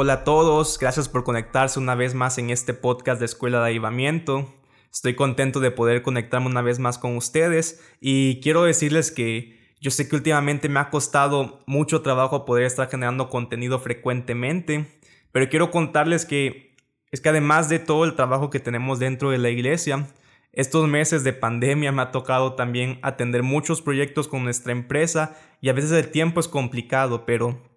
Hola 0.00 0.12
a 0.12 0.22
todos, 0.22 0.78
gracias 0.78 1.08
por 1.08 1.24
conectarse 1.24 1.80
una 1.80 1.96
vez 1.96 2.14
más 2.14 2.38
en 2.38 2.50
este 2.50 2.72
podcast 2.72 3.18
de 3.18 3.26
Escuela 3.26 3.58
de 3.58 3.70
Avivamiento. 3.70 4.54
Estoy 4.92 5.16
contento 5.16 5.58
de 5.58 5.72
poder 5.72 6.02
conectarme 6.02 6.46
una 6.46 6.62
vez 6.62 6.78
más 6.78 6.98
con 6.98 7.16
ustedes 7.16 7.82
y 8.00 8.38
quiero 8.40 8.62
decirles 8.62 9.10
que 9.10 9.58
yo 9.80 9.90
sé 9.90 10.08
que 10.08 10.14
últimamente 10.14 10.68
me 10.68 10.78
ha 10.78 10.90
costado 10.90 11.64
mucho 11.66 12.00
trabajo 12.00 12.44
poder 12.44 12.62
estar 12.62 12.88
generando 12.88 13.28
contenido 13.28 13.80
frecuentemente, 13.80 14.86
pero 15.32 15.48
quiero 15.48 15.72
contarles 15.72 16.24
que 16.24 16.76
es 17.10 17.20
que 17.20 17.30
además 17.30 17.68
de 17.68 17.80
todo 17.80 18.04
el 18.04 18.14
trabajo 18.14 18.50
que 18.50 18.60
tenemos 18.60 19.00
dentro 19.00 19.30
de 19.30 19.38
la 19.38 19.50
iglesia, 19.50 20.06
estos 20.52 20.86
meses 20.86 21.24
de 21.24 21.32
pandemia 21.32 21.90
me 21.90 22.02
ha 22.02 22.12
tocado 22.12 22.54
también 22.54 23.00
atender 23.02 23.42
muchos 23.42 23.82
proyectos 23.82 24.28
con 24.28 24.44
nuestra 24.44 24.70
empresa 24.70 25.36
y 25.60 25.70
a 25.70 25.72
veces 25.72 25.90
el 25.90 26.12
tiempo 26.12 26.38
es 26.38 26.46
complicado, 26.46 27.26
pero 27.26 27.67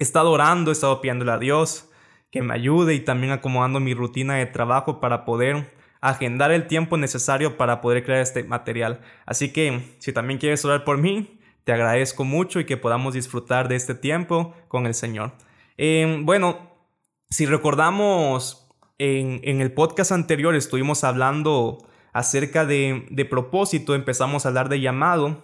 he 0.00 0.02
estado 0.02 0.32
orando, 0.32 0.70
he 0.70 0.72
estado 0.72 1.00
pidiéndole 1.00 1.30
a 1.30 1.38
Dios 1.38 1.88
que 2.30 2.42
me 2.42 2.54
ayude 2.54 2.94
y 2.94 3.00
también 3.00 3.32
acomodando 3.32 3.80
mi 3.80 3.92
rutina 3.94 4.34
de 4.36 4.46
trabajo 4.46 4.98
para 4.98 5.24
poder 5.24 5.72
agendar 6.00 6.52
el 6.52 6.66
tiempo 6.66 6.96
necesario 6.96 7.58
para 7.58 7.80
poder 7.82 8.02
crear 8.04 8.20
este 8.20 8.42
material. 8.44 9.00
Así 9.26 9.52
que 9.52 9.94
si 9.98 10.12
también 10.12 10.38
quieres 10.38 10.64
orar 10.64 10.84
por 10.84 10.96
mí, 10.96 11.38
te 11.64 11.72
agradezco 11.72 12.24
mucho 12.24 12.60
y 12.60 12.64
que 12.64 12.78
podamos 12.78 13.12
disfrutar 13.14 13.68
de 13.68 13.76
este 13.76 13.94
tiempo 13.94 14.54
con 14.68 14.86
el 14.86 14.94
Señor. 14.94 15.32
Eh, 15.76 16.20
bueno, 16.22 16.70
si 17.28 17.44
recordamos 17.44 18.68
en, 18.98 19.40
en, 19.44 19.60
el 19.60 19.72
podcast 19.72 20.12
anterior 20.12 20.54
estuvimos 20.54 21.04
hablando 21.04 21.78
acerca 22.12 22.64
de, 22.64 23.06
de 23.10 23.24
propósito, 23.26 23.94
empezamos 23.94 24.44
a 24.44 24.48
hablar 24.48 24.70
de 24.70 24.80
llamado 24.80 25.42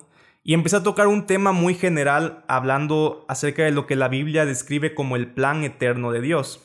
y 0.49 0.55
empecé 0.55 0.77
a 0.77 0.85
tocar 0.85 1.09
un 1.09 1.27
tema 1.27 1.51
muy 1.51 1.75
general 1.75 2.45
hablando 2.47 3.25
acerca 3.27 3.65
de 3.65 3.73
lo 3.73 3.89
que 3.89 3.97
la 3.97 4.07
Biblia 4.07 4.47
describe 4.47 4.95
como 4.95 5.17
el 5.17 5.27
plan 5.27 5.65
eterno 5.65 6.13
de 6.13 6.21
Dios. 6.21 6.65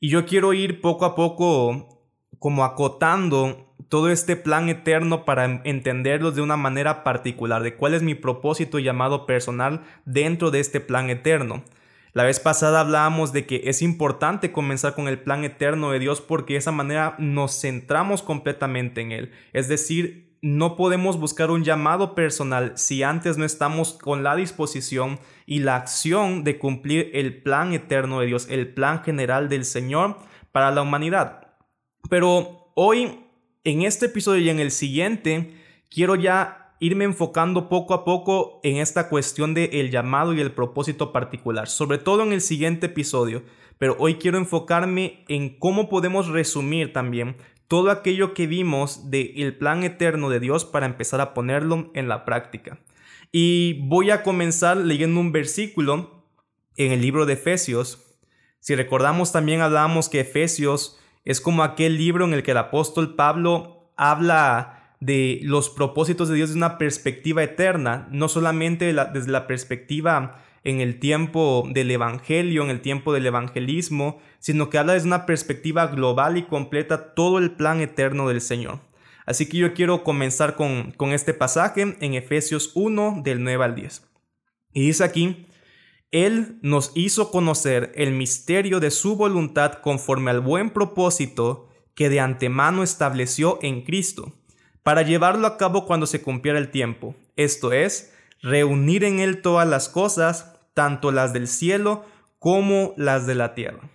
Y 0.00 0.08
yo 0.08 0.24
quiero 0.24 0.54
ir 0.54 0.80
poco 0.80 1.04
a 1.04 1.14
poco 1.14 2.00
como 2.38 2.64
acotando 2.64 3.74
todo 3.90 4.08
este 4.08 4.36
plan 4.36 4.70
eterno 4.70 5.26
para 5.26 5.60
entenderlos 5.64 6.34
de 6.34 6.40
una 6.40 6.56
manera 6.56 7.04
particular, 7.04 7.62
de 7.62 7.76
cuál 7.76 7.92
es 7.92 8.02
mi 8.02 8.14
propósito 8.14 8.78
y 8.78 8.84
llamado 8.84 9.26
personal 9.26 9.82
dentro 10.06 10.50
de 10.50 10.60
este 10.60 10.80
plan 10.80 11.10
eterno. 11.10 11.62
La 12.14 12.24
vez 12.24 12.40
pasada 12.40 12.80
hablábamos 12.80 13.34
de 13.34 13.44
que 13.44 13.64
es 13.66 13.82
importante 13.82 14.50
comenzar 14.50 14.94
con 14.94 15.08
el 15.08 15.18
plan 15.18 15.44
eterno 15.44 15.90
de 15.90 15.98
Dios 15.98 16.22
porque 16.22 16.54
de 16.54 16.60
esa 16.60 16.72
manera 16.72 17.16
nos 17.18 17.60
centramos 17.60 18.22
completamente 18.22 19.02
en 19.02 19.12
Él. 19.12 19.32
Es 19.52 19.68
decir, 19.68 20.29
no 20.42 20.76
podemos 20.76 21.18
buscar 21.18 21.50
un 21.50 21.64
llamado 21.64 22.14
personal 22.14 22.72
si 22.76 23.02
antes 23.02 23.36
no 23.36 23.44
estamos 23.44 23.92
con 23.92 24.22
la 24.22 24.36
disposición 24.36 25.20
y 25.44 25.60
la 25.60 25.76
acción 25.76 26.44
de 26.44 26.58
cumplir 26.58 27.10
el 27.12 27.42
plan 27.42 27.72
eterno 27.72 28.20
de 28.20 28.26
Dios, 28.26 28.46
el 28.48 28.72
plan 28.72 29.02
general 29.02 29.48
del 29.48 29.64
Señor 29.64 30.16
para 30.52 30.70
la 30.70 30.82
humanidad. 30.82 31.48
Pero 32.08 32.72
hoy, 32.74 33.20
en 33.64 33.82
este 33.82 34.06
episodio 34.06 34.40
y 34.40 34.48
en 34.48 34.60
el 34.60 34.70
siguiente, 34.70 35.54
quiero 35.90 36.14
ya 36.14 36.74
irme 36.80 37.04
enfocando 37.04 37.68
poco 37.68 37.92
a 37.92 38.04
poco 38.04 38.60
en 38.62 38.78
esta 38.78 39.10
cuestión 39.10 39.52
del 39.52 39.68
el 39.74 39.90
llamado 39.90 40.32
y 40.32 40.40
el 40.40 40.52
propósito 40.52 41.12
particular, 41.12 41.68
sobre 41.68 41.98
todo 41.98 42.22
en 42.22 42.32
el 42.32 42.40
siguiente 42.40 42.86
episodio. 42.86 43.42
Pero 43.76 43.96
hoy 43.98 44.14
quiero 44.14 44.38
enfocarme 44.38 45.24
en 45.28 45.58
cómo 45.58 45.88
podemos 45.90 46.28
resumir 46.28 46.92
también 46.92 47.36
todo 47.70 47.92
aquello 47.92 48.34
que 48.34 48.48
vimos 48.48 49.12
del 49.12 49.56
plan 49.56 49.84
eterno 49.84 50.28
de 50.28 50.40
Dios 50.40 50.64
para 50.64 50.86
empezar 50.86 51.20
a 51.20 51.32
ponerlo 51.32 51.92
en 51.94 52.08
la 52.08 52.24
práctica. 52.24 52.80
Y 53.30 53.86
voy 53.86 54.10
a 54.10 54.24
comenzar 54.24 54.76
leyendo 54.76 55.20
un 55.20 55.30
versículo 55.30 56.26
en 56.76 56.90
el 56.90 57.00
libro 57.00 57.26
de 57.26 57.34
Efesios. 57.34 58.18
Si 58.58 58.74
recordamos 58.74 59.30
también 59.30 59.60
hablábamos 59.60 60.08
que 60.08 60.18
Efesios 60.18 60.98
es 61.24 61.40
como 61.40 61.62
aquel 61.62 61.96
libro 61.96 62.24
en 62.24 62.34
el 62.34 62.42
que 62.42 62.50
el 62.50 62.56
apóstol 62.56 63.14
Pablo 63.14 63.92
habla 63.96 64.96
de 64.98 65.38
los 65.44 65.70
propósitos 65.70 66.28
de 66.28 66.34
Dios 66.34 66.48
desde 66.48 66.58
una 66.58 66.76
perspectiva 66.76 67.44
eterna, 67.44 68.08
no 68.10 68.26
solamente 68.26 68.92
desde 68.92 69.30
la 69.30 69.46
perspectiva 69.46 70.42
en 70.64 70.80
el 70.80 70.98
tiempo 70.98 71.66
del 71.70 71.90
Evangelio, 71.90 72.62
en 72.62 72.70
el 72.70 72.80
tiempo 72.80 73.12
del 73.12 73.26
evangelismo, 73.26 74.20
sino 74.38 74.68
que 74.68 74.78
habla 74.78 74.94
desde 74.94 75.06
una 75.06 75.26
perspectiva 75.26 75.86
global 75.86 76.36
y 76.36 76.42
completa 76.42 77.14
todo 77.14 77.38
el 77.38 77.52
plan 77.52 77.80
eterno 77.80 78.28
del 78.28 78.40
Señor. 78.40 78.80
Así 79.26 79.48
que 79.48 79.58
yo 79.58 79.74
quiero 79.74 80.02
comenzar 80.02 80.56
con, 80.56 80.92
con 80.92 81.12
este 81.12 81.34
pasaje 81.34 81.96
en 82.00 82.14
Efesios 82.14 82.72
1 82.74 83.22
del 83.22 83.42
9 83.42 83.64
al 83.64 83.74
10. 83.74 84.02
Y 84.72 84.86
dice 84.86 85.04
aquí, 85.04 85.46
Él 86.10 86.58
nos 86.62 86.92
hizo 86.94 87.30
conocer 87.30 87.92
el 87.94 88.12
misterio 88.12 88.80
de 88.80 88.90
su 88.90 89.16
voluntad 89.16 89.74
conforme 89.74 90.30
al 90.30 90.40
buen 90.40 90.70
propósito 90.70 91.68
que 91.94 92.08
de 92.08 92.20
antemano 92.20 92.82
estableció 92.82 93.58
en 93.62 93.82
Cristo, 93.82 94.32
para 94.82 95.02
llevarlo 95.02 95.46
a 95.46 95.58
cabo 95.58 95.86
cuando 95.86 96.06
se 96.06 96.22
cumpliera 96.22 96.58
el 96.58 96.70
tiempo, 96.70 97.14
esto 97.36 97.72
es, 97.72 98.14
reunir 98.42 99.04
en 99.04 99.20
Él 99.20 99.42
todas 99.42 99.68
las 99.68 99.88
cosas, 99.88 100.58
tanto 100.74 101.12
las 101.12 101.32
del 101.32 101.48
cielo 101.48 102.04
como 102.38 102.94
las 102.96 103.26
de 103.26 103.34
la 103.34 103.54
tierra. 103.54 103.90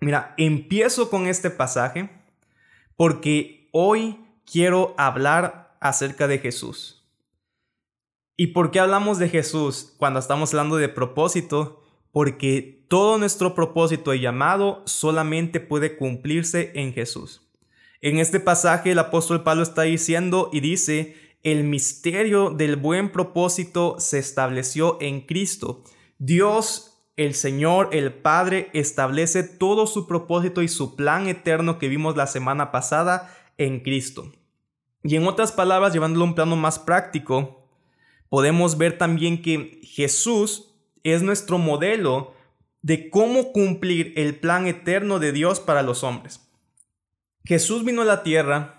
Mira, 0.00 0.34
empiezo 0.38 1.10
con 1.10 1.26
este 1.26 1.50
pasaje 1.50 2.10
porque 2.96 3.68
hoy 3.72 4.18
quiero 4.50 4.94
hablar 4.98 5.76
acerca 5.80 6.26
de 6.26 6.38
Jesús. 6.38 7.06
¿Y 8.36 8.48
por 8.48 8.70
qué 8.70 8.80
hablamos 8.80 9.18
de 9.18 9.28
Jesús 9.28 9.94
cuando 9.96 10.20
estamos 10.20 10.52
hablando 10.52 10.76
de 10.76 10.88
propósito? 10.88 11.82
Porque 12.12 12.84
todo 12.88 13.18
nuestro 13.18 13.54
propósito 13.54 14.14
y 14.14 14.20
llamado 14.20 14.82
solamente 14.86 15.60
puede 15.60 15.96
cumplirse 15.96 16.72
en 16.74 16.92
Jesús. 16.92 17.42
En 18.02 18.18
este 18.18 18.38
pasaje 18.38 18.92
el 18.92 18.98
apóstol 18.98 19.42
Pablo 19.42 19.62
está 19.62 19.82
diciendo 19.82 20.50
y 20.52 20.60
dice 20.60 21.16
el 21.42 21.64
misterio 21.64 22.50
del 22.50 22.76
buen 22.76 23.12
propósito 23.12 23.96
se 23.98 24.18
estableció 24.18 24.98
en 25.00 25.20
Cristo. 25.20 25.84
Dios, 26.18 27.02
el 27.16 27.34
Señor, 27.34 27.90
el 27.92 28.12
Padre, 28.12 28.70
establece 28.72 29.42
todo 29.42 29.86
su 29.86 30.06
propósito 30.06 30.62
y 30.62 30.68
su 30.68 30.96
plan 30.96 31.28
eterno 31.28 31.78
que 31.78 31.88
vimos 31.88 32.16
la 32.16 32.26
semana 32.26 32.72
pasada 32.72 33.34
en 33.58 33.80
Cristo. 33.80 34.32
Y 35.02 35.16
en 35.16 35.26
otras 35.26 35.52
palabras, 35.52 35.92
llevándolo 35.92 36.24
a 36.24 36.28
un 36.28 36.34
plano 36.34 36.56
más 36.56 36.78
práctico, 36.78 37.68
podemos 38.28 38.76
ver 38.76 38.98
también 38.98 39.40
que 39.40 39.80
Jesús 39.84 40.74
es 41.04 41.22
nuestro 41.22 41.58
modelo 41.58 42.34
de 42.82 43.08
cómo 43.10 43.52
cumplir 43.52 44.12
el 44.16 44.38
plan 44.38 44.66
eterno 44.66 45.18
de 45.18 45.32
Dios 45.32 45.60
para 45.60 45.82
los 45.82 46.02
hombres. 46.02 46.40
Jesús 47.44 47.84
vino 47.84 48.02
a 48.02 48.04
la 48.04 48.24
tierra 48.24 48.75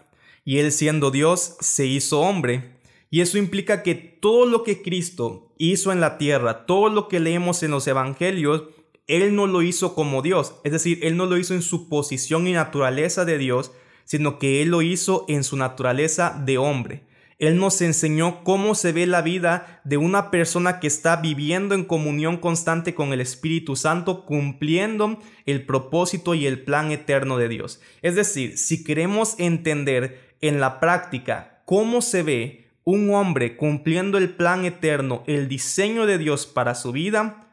y 0.47 0.59
Él 0.59 0.72
siendo 0.72 1.12
Dios 1.12 1.58
se 1.59 1.88
hizo 1.88 2.22
hombre. 2.22 2.80
Y 3.09 3.19
eso 3.19 3.38
implica 3.38 3.84
que 3.84 3.96
todo 3.96 4.46
lo 4.46 4.63
que 4.63 4.81
Cristo 4.81 5.53
hizo 5.58 5.91
en 5.91 6.00
la 6.00 6.18
tierra, 6.18 6.66
todo 6.66 6.88
lo 6.88 7.09
que 7.09 7.19
leemos 7.19 7.63
en 7.63 7.72
los 7.72 7.85
evangelios, 7.85 8.63
Él 9.08 9.35
no 9.35 9.46
lo 9.46 9.62
hizo 9.62 9.94
como 9.94 10.22
Dios. 10.22 10.56
Es 10.63 10.72
decir, 10.72 11.00
Él 11.03 11.18
no 11.18 11.25
lo 11.25 11.35
hizo 11.38 11.53
en 11.53 11.62
su 11.62 11.90
posición 11.90 12.47
y 12.47 12.53
naturaleza 12.53 13.25
de 13.25 13.38
Dios, 13.38 13.74
sino 14.06 14.40
que 14.40 14.62
Él 14.62 14.69
lo 14.69 14.81
hizo 14.81 15.25
en 15.28 15.44
su 15.44 15.58
naturaleza 15.58 16.41
de 16.46 16.58
hombre. 16.58 17.03
Él 17.40 17.58
nos 17.58 17.81
enseñó 17.81 18.44
cómo 18.44 18.74
se 18.74 18.92
ve 18.92 19.06
la 19.06 19.22
vida 19.22 19.81
de 19.84 19.98
una 19.98 20.31
persona 20.31 20.80
que 20.80 20.88
está 20.88 21.18
viviendo 21.18 21.75
en 21.75 21.84
comunión 21.84 22.38
constante 22.38 22.96
con 22.96 23.14
el 23.14 23.22
Espíritu 23.22 23.76
Santo, 23.76 24.26
cumpliendo 24.26 25.20
el 25.46 25.66
propósito 25.66 26.34
y 26.34 26.47
el 26.47 26.64
plan 26.64 26.91
eterno 26.91 27.38
de 27.38 27.47
Dios. 27.47 27.79
Es 28.02 28.16
decir, 28.16 28.58
si 28.58 28.84
queremos 28.84 29.35
entender 29.38 30.35
en 30.41 30.59
la 30.59 30.79
práctica 30.79 31.61
cómo 31.66 32.02
se 32.02 32.23
ve 32.23 32.67
un 32.84 33.14
hombre 33.14 33.58
cumpliendo 33.58 34.17
el 34.17 34.29
plan 34.29 34.64
eterno, 34.64 35.23
el 35.28 35.47
diseño 35.47 36.06
de 36.06 36.17
Dios 36.17 36.47
para 36.47 36.73
su 36.73 36.94
vida, 36.94 37.50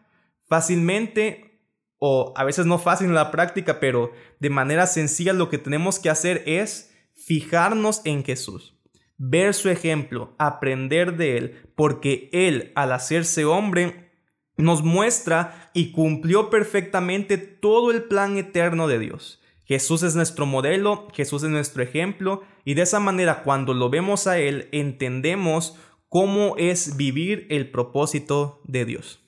fácilmente, 0.48 1.60
o 1.98 2.32
a 2.36 2.44
veces 2.44 2.66
no 2.66 2.78
fácil 2.78 3.08
en 3.08 3.14
la 3.14 3.32
práctica, 3.32 3.80
pero 3.80 4.12
de 4.38 4.50
manera 4.50 4.86
sencilla 4.86 5.32
lo 5.32 5.50
que 5.50 5.58
tenemos 5.58 5.98
que 5.98 6.08
hacer 6.08 6.42
es 6.46 6.94
fijarnos 7.16 8.00
en 8.04 8.24
Jesús, 8.24 8.73
ver 9.16 9.54
su 9.54 9.68
ejemplo, 9.68 10.34
aprender 10.38 11.16
de 11.16 11.36
él, 11.36 11.70
porque 11.76 12.28
él 12.32 12.72
al 12.74 12.92
hacerse 12.92 13.44
hombre 13.44 14.12
nos 14.56 14.82
muestra 14.82 15.70
y 15.74 15.92
cumplió 15.92 16.50
perfectamente 16.50 17.38
todo 17.38 17.90
el 17.90 18.04
plan 18.04 18.36
eterno 18.36 18.86
de 18.86 18.98
Dios. 18.98 19.40
Jesús 19.64 20.02
es 20.02 20.14
nuestro 20.14 20.46
modelo, 20.46 21.08
Jesús 21.14 21.42
es 21.42 21.50
nuestro 21.50 21.82
ejemplo 21.82 22.42
y 22.64 22.74
de 22.74 22.82
esa 22.82 23.00
manera 23.00 23.42
cuando 23.42 23.72
lo 23.72 23.88
vemos 23.88 24.26
a 24.26 24.38
Él 24.38 24.68
entendemos 24.72 25.76
cómo 26.08 26.54
es 26.58 26.96
vivir 26.96 27.46
el 27.50 27.70
propósito 27.70 28.60
de 28.64 28.84
Dios. 28.84 29.20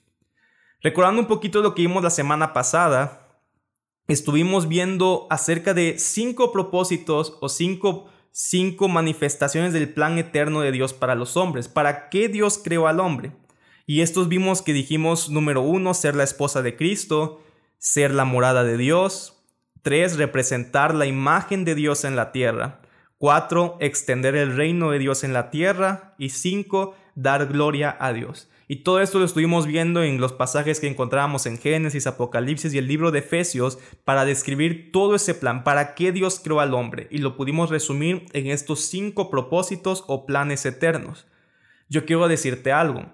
Recordando 0.82 1.22
un 1.22 1.26
poquito 1.26 1.62
lo 1.62 1.74
que 1.74 1.82
vimos 1.82 2.02
la 2.02 2.10
semana 2.10 2.52
pasada, 2.52 3.40
estuvimos 4.08 4.68
viendo 4.68 5.26
acerca 5.30 5.74
de 5.74 5.98
cinco 5.98 6.52
propósitos 6.52 7.38
o 7.40 7.48
cinco, 7.48 8.08
cinco 8.38 8.88
manifestaciones 8.88 9.72
del 9.72 9.88
plan 9.88 10.18
eterno 10.18 10.60
de 10.60 10.70
Dios 10.70 10.92
para 10.92 11.14
los 11.14 11.38
hombres. 11.38 11.68
¿Para 11.68 12.10
qué 12.10 12.28
Dios 12.28 12.60
creó 12.62 12.86
al 12.86 13.00
hombre? 13.00 13.32
Y 13.86 14.02
estos 14.02 14.28
vimos 14.28 14.60
que 14.60 14.74
dijimos, 14.74 15.30
número 15.30 15.62
uno, 15.62 15.94
ser 15.94 16.14
la 16.14 16.24
esposa 16.24 16.60
de 16.60 16.76
Cristo, 16.76 17.42
ser 17.78 18.12
la 18.12 18.26
morada 18.26 18.62
de 18.62 18.76
Dios. 18.76 19.42
3. 19.80 20.18
Representar 20.18 20.94
la 20.94 21.06
imagen 21.06 21.64
de 21.64 21.74
Dios 21.74 22.04
en 22.04 22.14
la 22.14 22.30
tierra. 22.30 22.82
4. 23.16 23.78
Extender 23.80 24.36
el 24.36 24.54
reino 24.54 24.90
de 24.90 24.98
Dios 24.98 25.24
en 25.24 25.32
la 25.32 25.48
tierra. 25.48 26.14
Y 26.18 26.28
5. 26.28 26.94
Dar 27.14 27.46
gloria 27.46 27.96
a 27.98 28.12
Dios. 28.12 28.50
Y 28.68 28.82
todo 28.82 29.00
esto 29.00 29.20
lo 29.20 29.24
estuvimos 29.24 29.66
viendo 29.66 30.02
en 30.02 30.20
los 30.20 30.32
pasajes 30.32 30.80
que 30.80 30.88
encontrábamos 30.88 31.46
en 31.46 31.56
Génesis, 31.56 32.08
Apocalipsis 32.08 32.74
y 32.74 32.78
el 32.78 32.88
libro 32.88 33.12
de 33.12 33.20
Efesios 33.20 33.78
para 34.04 34.24
describir 34.24 34.90
todo 34.90 35.14
ese 35.14 35.34
plan, 35.34 35.62
para 35.62 35.94
qué 35.94 36.10
Dios 36.10 36.40
creó 36.40 36.58
al 36.58 36.74
hombre. 36.74 37.06
Y 37.12 37.18
lo 37.18 37.36
pudimos 37.36 37.70
resumir 37.70 38.26
en 38.32 38.48
estos 38.48 38.80
cinco 38.86 39.30
propósitos 39.30 40.02
o 40.08 40.26
planes 40.26 40.66
eternos. 40.66 41.26
Yo 41.88 42.04
quiero 42.06 42.26
decirte 42.26 42.72
algo. 42.72 43.06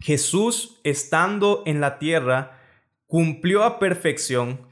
Jesús, 0.00 0.80
estando 0.84 1.62
en 1.64 1.80
la 1.80 1.98
tierra, 1.98 2.60
cumplió 3.06 3.64
a 3.64 3.78
perfección 3.78 4.68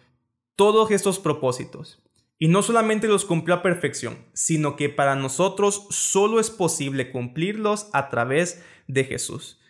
todos 0.56 0.90
estos 0.90 1.20
propósitos. 1.20 2.02
Y 2.38 2.48
no 2.48 2.62
solamente 2.62 3.06
los 3.08 3.24
cumplió 3.24 3.54
a 3.54 3.62
perfección, 3.62 4.18
sino 4.34 4.76
que 4.76 4.90
para 4.90 5.14
nosotros 5.14 5.86
solo 5.88 6.38
es 6.38 6.50
posible 6.50 7.10
cumplirlos 7.10 7.88
a 7.94 8.10
través 8.10 8.62
de 8.88 9.04
Jesús. 9.04 9.61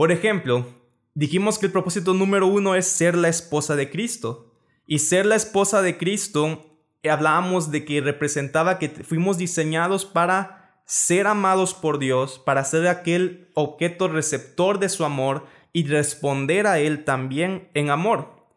Por 0.00 0.12
ejemplo, 0.12 0.66
dijimos 1.12 1.58
que 1.58 1.66
el 1.66 1.72
propósito 1.72 2.14
número 2.14 2.46
uno 2.46 2.74
es 2.74 2.86
ser 2.86 3.14
la 3.14 3.28
esposa 3.28 3.76
de 3.76 3.90
Cristo. 3.90 4.50
Y 4.86 5.00
ser 5.00 5.26
la 5.26 5.36
esposa 5.36 5.82
de 5.82 5.98
Cristo, 5.98 6.78
hablábamos 7.04 7.70
de 7.70 7.84
que 7.84 8.00
representaba 8.00 8.78
que 8.78 8.88
fuimos 8.88 9.36
diseñados 9.36 10.06
para 10.06 10.80
ser 10.86 11.26
amados 11.26 11.74
por 11.74 11.98
Dios, 11.98 12.38
para 12.38 12.64
ser 12.64 12.88
aquel 12.88 13.50
objeto 13.52 14.08
receptor 14.08 14.78
de 14.78 14.88
su 14.88 15.04
amor 15.04 15.44
y 15.74 15.86
responder 15.86 16.66
a 16.66 16.78
Él 16.78 17.04
también 17.04 17.68
en 17.74 17.90
amor. 17.90 18.48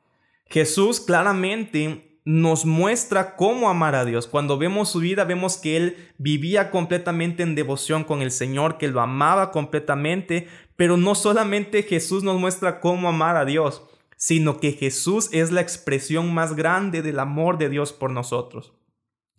Jesús 0.45 1.01
claramente 1.01 2.21
nos 2.25 2.65
muestra 2.65 3.35
cómo 3.35 3.69
amar 3.69 3.95
a 3.95 4.05
Dios. 4.05 4.27
Cuando 4.27 4.57
vemos 4.57 4.89
su 4.89 4.99
vida, 4.99 5.25
vemos 5.25 5.57
que 5.57 5.75
Él 5.75 6.13
vivía 6.17 6.71
completamente 6.71 7.43
en 7.43 7.55
devoción 7.55 8.05
con 8.05 8.21
el 8.21 8.31
Señor, 8.31 8.77
que 8.77 8.87
lo 8.87 9.01
amaba 9.01 9.51
completamente, 9.51 10.47
pero 10.75 10.97
no 10.97 11.15
solamente 11.15 11.83
Jesús 11.83 12.23
nos 12.23 12.39
muestra 12.39 12.79
cómo 12.79 13.07
amar 13.07 13.35
a 13.35 13.45
Dios, 13.45 13.83
sino 14.17 14.59
que 14.59 14.71
Jesús 14.71 15.29
es 15.31 15.51
la 15.51 15.61
expresión 15.61 16.33
más 16.33 16.55
grande 16.55 17.01
del 17.01 17.19
amor 17.19 17.57
de 17.57 17.69
Dios 17.69 17.91
por 17.91 18.09
nosotros. 18.09 18.73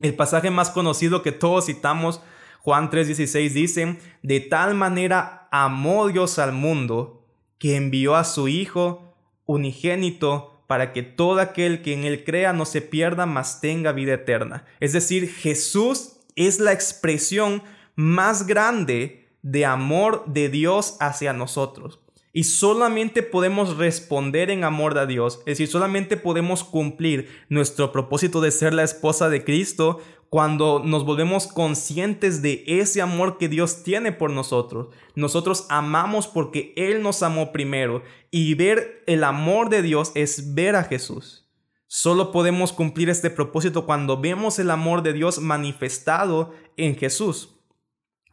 El 0.00 0.14
pasaje 0.14 0.50
más 0.50 0.70
conocido 0.70 1.22
que 1.22 1.32
todos 1.32 1.66
citamos, 1.66 2.20
Juan 2.60 2.90
3:16 2.90 3.52
dice, 3.52 3.98
de 4.22 4.40
tal 4.40 4.75
manera 4.75 5.48
amó 5.50 6.08
Dios 6.08 6.38
al 6.38 6.52
mundo 6.52 7.26
que 7.58 7.76
envió 7.76 8.14
a 8.14 8.25
su 8.25 8.48
Hijo 8.48 9.14
unigénito 9.46 10.62
para 10.66 10.92
que 10.92 11.02
todo 11.02 11.40
aquel 11.40 11.82
que 11.82 11.92
en 11.92 12.04
él 12.04 12.25
crea 12.25 12.52
no 12.52 12.64
se 12.64 12.81
pierda, 12.81 13.26
mas 13.26 13.60
tenga 13.60 13.92
vida 13.92 14.14
eterna. 14.14 14.64
Es 14.81 14.92
decir, 14.92 15.32
Jesús 15.32 16.20
es 16.36 16.58
la 16.58 16.72
expresión 16.72 17.62
más 17.96 18.46
grande 18.46 19.24
de 19.44 19.67
amor 19.67 20.25
de 20.26 20.49
Dios 20.49 20.96
hacia 21.00 21.32
nosotros. 21.35 22.00
Y 22.32 22.44
solamente 22.44 23.23
podemos 23.23 23.76
responder 23.76 24.50
en 24.50 24.64
amor 24.64 24.99
a 24.99 25.06
Dios, 25.06 25.38
es 25.41 25.44
decir, 25.58 25.69
solamente 25.69 26.17
podemos 26.17 26.64
cumplir 26.64 27.29
nuestro 27.49 27.93
propósito 27.93 28.41
de 28.41 28.50
ser 28.50 28.75
la 28.75 28.82
esposa 28.82 29.29
de 29.29 29.44
Cristo 29.44 30.00
cuando 30.31 30.82
nos 30.85 31.05
volvemos 31.05 31.46
conscientes 31.46 32.43
de 32.43 32.64
ese 32.67 33.00
amor 33.02 33.38
que 33.38 33.49
Dios 33.49 33.85
tiene 33.85 34.11
por 34.11 34.32
nosotros. 34.32 34.88
Nosotros 35.14 35.67
amamos 35.69 36.26
porque 36.26 36.73
Él 36.76 37.02
nos 37.02 37.23
amó 37.23 37.52
primero 37.52 38.02
y 38.32 38.55
ver 38.55 39.05
el 39.06 39.23
amor 39.23 39.69
de 39.69 39.82
Dios 39.82 40.11
es 40.17 40.55
ver 40.55 40.75
a 40.75 40.82
Jesús. 40.82 41.49
Solo 41.87 42.32
podemos 42.32 42.73
cumplir 42.73 43.11
este 43.11 43.31
propósito 43.31 43.87
cuando 43.87 44.20
vemos 44.20 44.58
el 44.58 44.73
amor 44.73 45.02
de 45.02 45.12
Dios 45.12 45.38
manifestado 45.38 46.52
en 46.76 46.96
Jesús. 46.96 47.54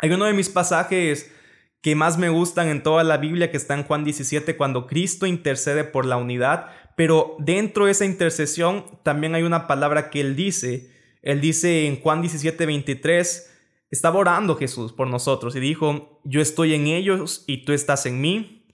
Hay 0.01 0.11
uno 0.11 0.25
de 0.25 0.33
mis 0.33 0.49
pasajes 0.49 1.31
que 1.81 1.95
más 1.95 2.17
me 2.17 2.29
gustan 2.29 2.67
en 2.67 2.83
toda 2.83 3.03
la 3.03 3.17
Biblia 3.17 3.51
que 3.51 3.57
está 3.57 3.73
en 3.73 3.83
Juan 3.83 4.03
17 4.03 4.57
cuando 4.57 4.87
Cristo 4.87 5.25
intercede 5.25 5.83
por 5.83 6.05
la 6.05 6.17
unidad, 6.17 6.67
pero 6.95 7.35
dentro 7.39 7.85
de 7.85 7.91
esa 7.91 8.05
intercesión 8.05 8.85
también 9.03 9.35
hay 9.35 9.43
una 9.43 9.67
palabra 9.67 10.09
que 10.09 10.21
Él 10.21 10.35
dice 10.35 10.91
él 11.21 11.39
dice 11.39 11.85
en 11.85 11.99
Juan 11.99 12.21
17, 12.21 12.65
23, 12.65 13.49
estaba 13.91 14.19
orando 14.19 14.55
Jesús 14.55 14.91
por 14.91 15.07
nosotros 15.07 15.55
y 15.55 15.59
dijo, 15.59 16.19
yo 16.23 16.41
estoy 16.41 16.73
en 16.73 16.87
ellos 16.87 17.43
y 17.45 17.63
tú 17.63 17.73
estás 17.73 18.05
en 18.05 18.21
mí, 18.21 18.65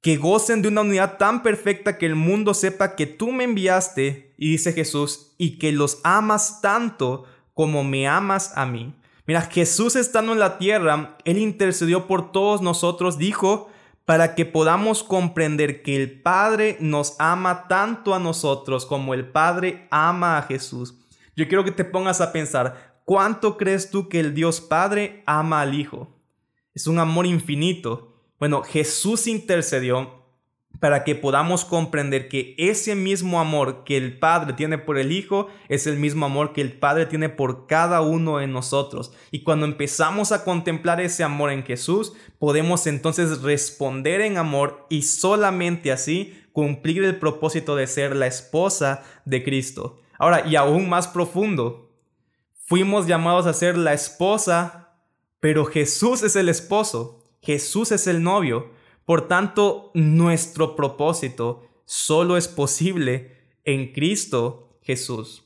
que 0.00 0.16
gocen 0.16 0.60
de 0.60 0.68
una 0.68 0.80
unidad 0.80 1.18
tan 1.18 1.42
perfecta 1.42 1.96
que 1.96 2.06
el 2.06 2.16
mundo 2.16 2.52
sepa 2.52 2.96
que 2.96 3.06
tú 3.06 3.30
me 3.30 3.44
enviaste, 3.44 4.34
y 4.36 4.50
dice 4.50 4.72
Jesús, 4.72 5.34
y 5.38 5.58
que 5.58 5.72
los 5.72 6.00
amas 6.02 6.60
tanto 6.60 7.24
como 7.54 7.84
me 7.84 8.08
amas 8.08 8.52
a 8.56 8.66
mí. 8.66 8.94
Mira, 9.26 9.42
Jesús 9.42 9.96
estando 9.96 10.32
en 10.32 10.38
la 10.38 10.58
tierra, 10.58 11.16
Él 11.24 11.38
intercedió 11.38 12.06
por 12.06 12.30
todos 12.30 12.60
nosotros, 12.60 13.16
dijo, 13.16 13.70
para 14.04 14.34
que 14.34 14.44
podamos 14.44 15.02
comprender 15.02 15.82
que 15.82 15.96
el 15.96 16.20
Padre 16.20 16.76
nos 16.80 17.16
ama 17.18 17.66
tanto 17.68 18.14
a 18.14 18.18
nosotros 18.18 18.84
como 18.84 19.14
el 19.14 19.26
Padre 19.26 19.88
ama 19.90 20.36
a 20.36 20.42
Jesús. 20.42 20.94
Yo 21.36 21.48
quiero 21.48 21.64
que 21.64 21.72
te 21.72 21.84
pongas 21.84 22.20
a 22.20 22.32
pensar, 22.32 23.00
¿cuánto 23.04 23.56
crees 23.56 23.90
tú 23.90 24.08
que 24.10 24.20
el 24.20 24.34
Dios 24.34 24.60
Padre 24.60 25.22
ama 25.26 25.62
al 25.62 25.74
Hijo? 25.74 26.08
Es 26.74 26.86
un 26.86 26.98
amor 26.98 27.24
infinito. 27.24 28.14
Bueno, 28.38 28.62
Jesús 28.62 29.26
intercedió 29.26 30.23
para 30.84 31.02
que 31.02 31.14
podamos 31.14 31.64
comprender 31.64 32.28
que 32.28 32.54
ese 32.58 32.94
mismo 32.94 33.40
amor 33.40 33.84
que 33.84 33.96
el 33.96 34.18
Padre 34.18 34.52
tiene 34.52 34.76
por 34.76 34.98
el 34.98 35.12
Hijo 35.12 35.48
es 35.70 35.86
el 35.86 35.96
mismo 35.96 36.26
amor 36.26 36.52
que 36.52 36.60
el 36.60 36.74
Padre 36.74 37.06
tiene 37.06 37.30
por 37.30 37.66
cada 37.66 38.02
uno 38.02 38.36
de 38.36 38.48
nosotros. 38.48 39.10
Y 39.30 39.44
cuando 39.44 39.64
empezamos 39.64 40.30
a 40.30 40.44
contemplar 40.44 41.00
ese 41.00 41.24
amor 41.24 41.52
en 41.52 41.64
Jesús, 41.64 42.12
podemos 42.38 42.86
entonces 42.86 43.40
responder 43.40 44.20
en 44.20 44.36
amor 44.36 44.84
y 44.90 45.04
solamente 45.04 45.90
así 45.90 46.38
cumplir 46.52 47.02
el 47.02 47.18
propósito 47.18 47.76
de 47.76 47.86
ser 47.86 48.14
la 48.14 48.26
esposa 48.26 49.04
de 49.24 49.42
Cristo. 49.42 50.02
Ahora, 50.18 50.46
y 50.46 50.54
aún 50.54 50.90
más 50.90 51.08
profundo, 51.08 51.96
fuimos 52.66 53.06
llamados 53.06 53.46
a 53.46 53.54
ser 53.54 53.78
la 53.78 53.94
esposa, 53.94 54.98
pero 55.40 55.64
Jesús 55.64 56.22
es 56.22 56.36
el 56.36 56.50
esposo, 56.50 57.24
Jesús 57.40 57.90
es 57.90 58.06
el 58.06 58.22
novio. 58.22 58.83
Por 59.04 59.28
tanto, 59.28 59.90
nuestro 59.94 60.76
propósito 60.76 61.68
solo 61.84 62.36
es 62.36 62.48
posible 62.48 63.36
en 63.64 63.92
Cristo 63.92 64.78
Jesús. 64.82 65.44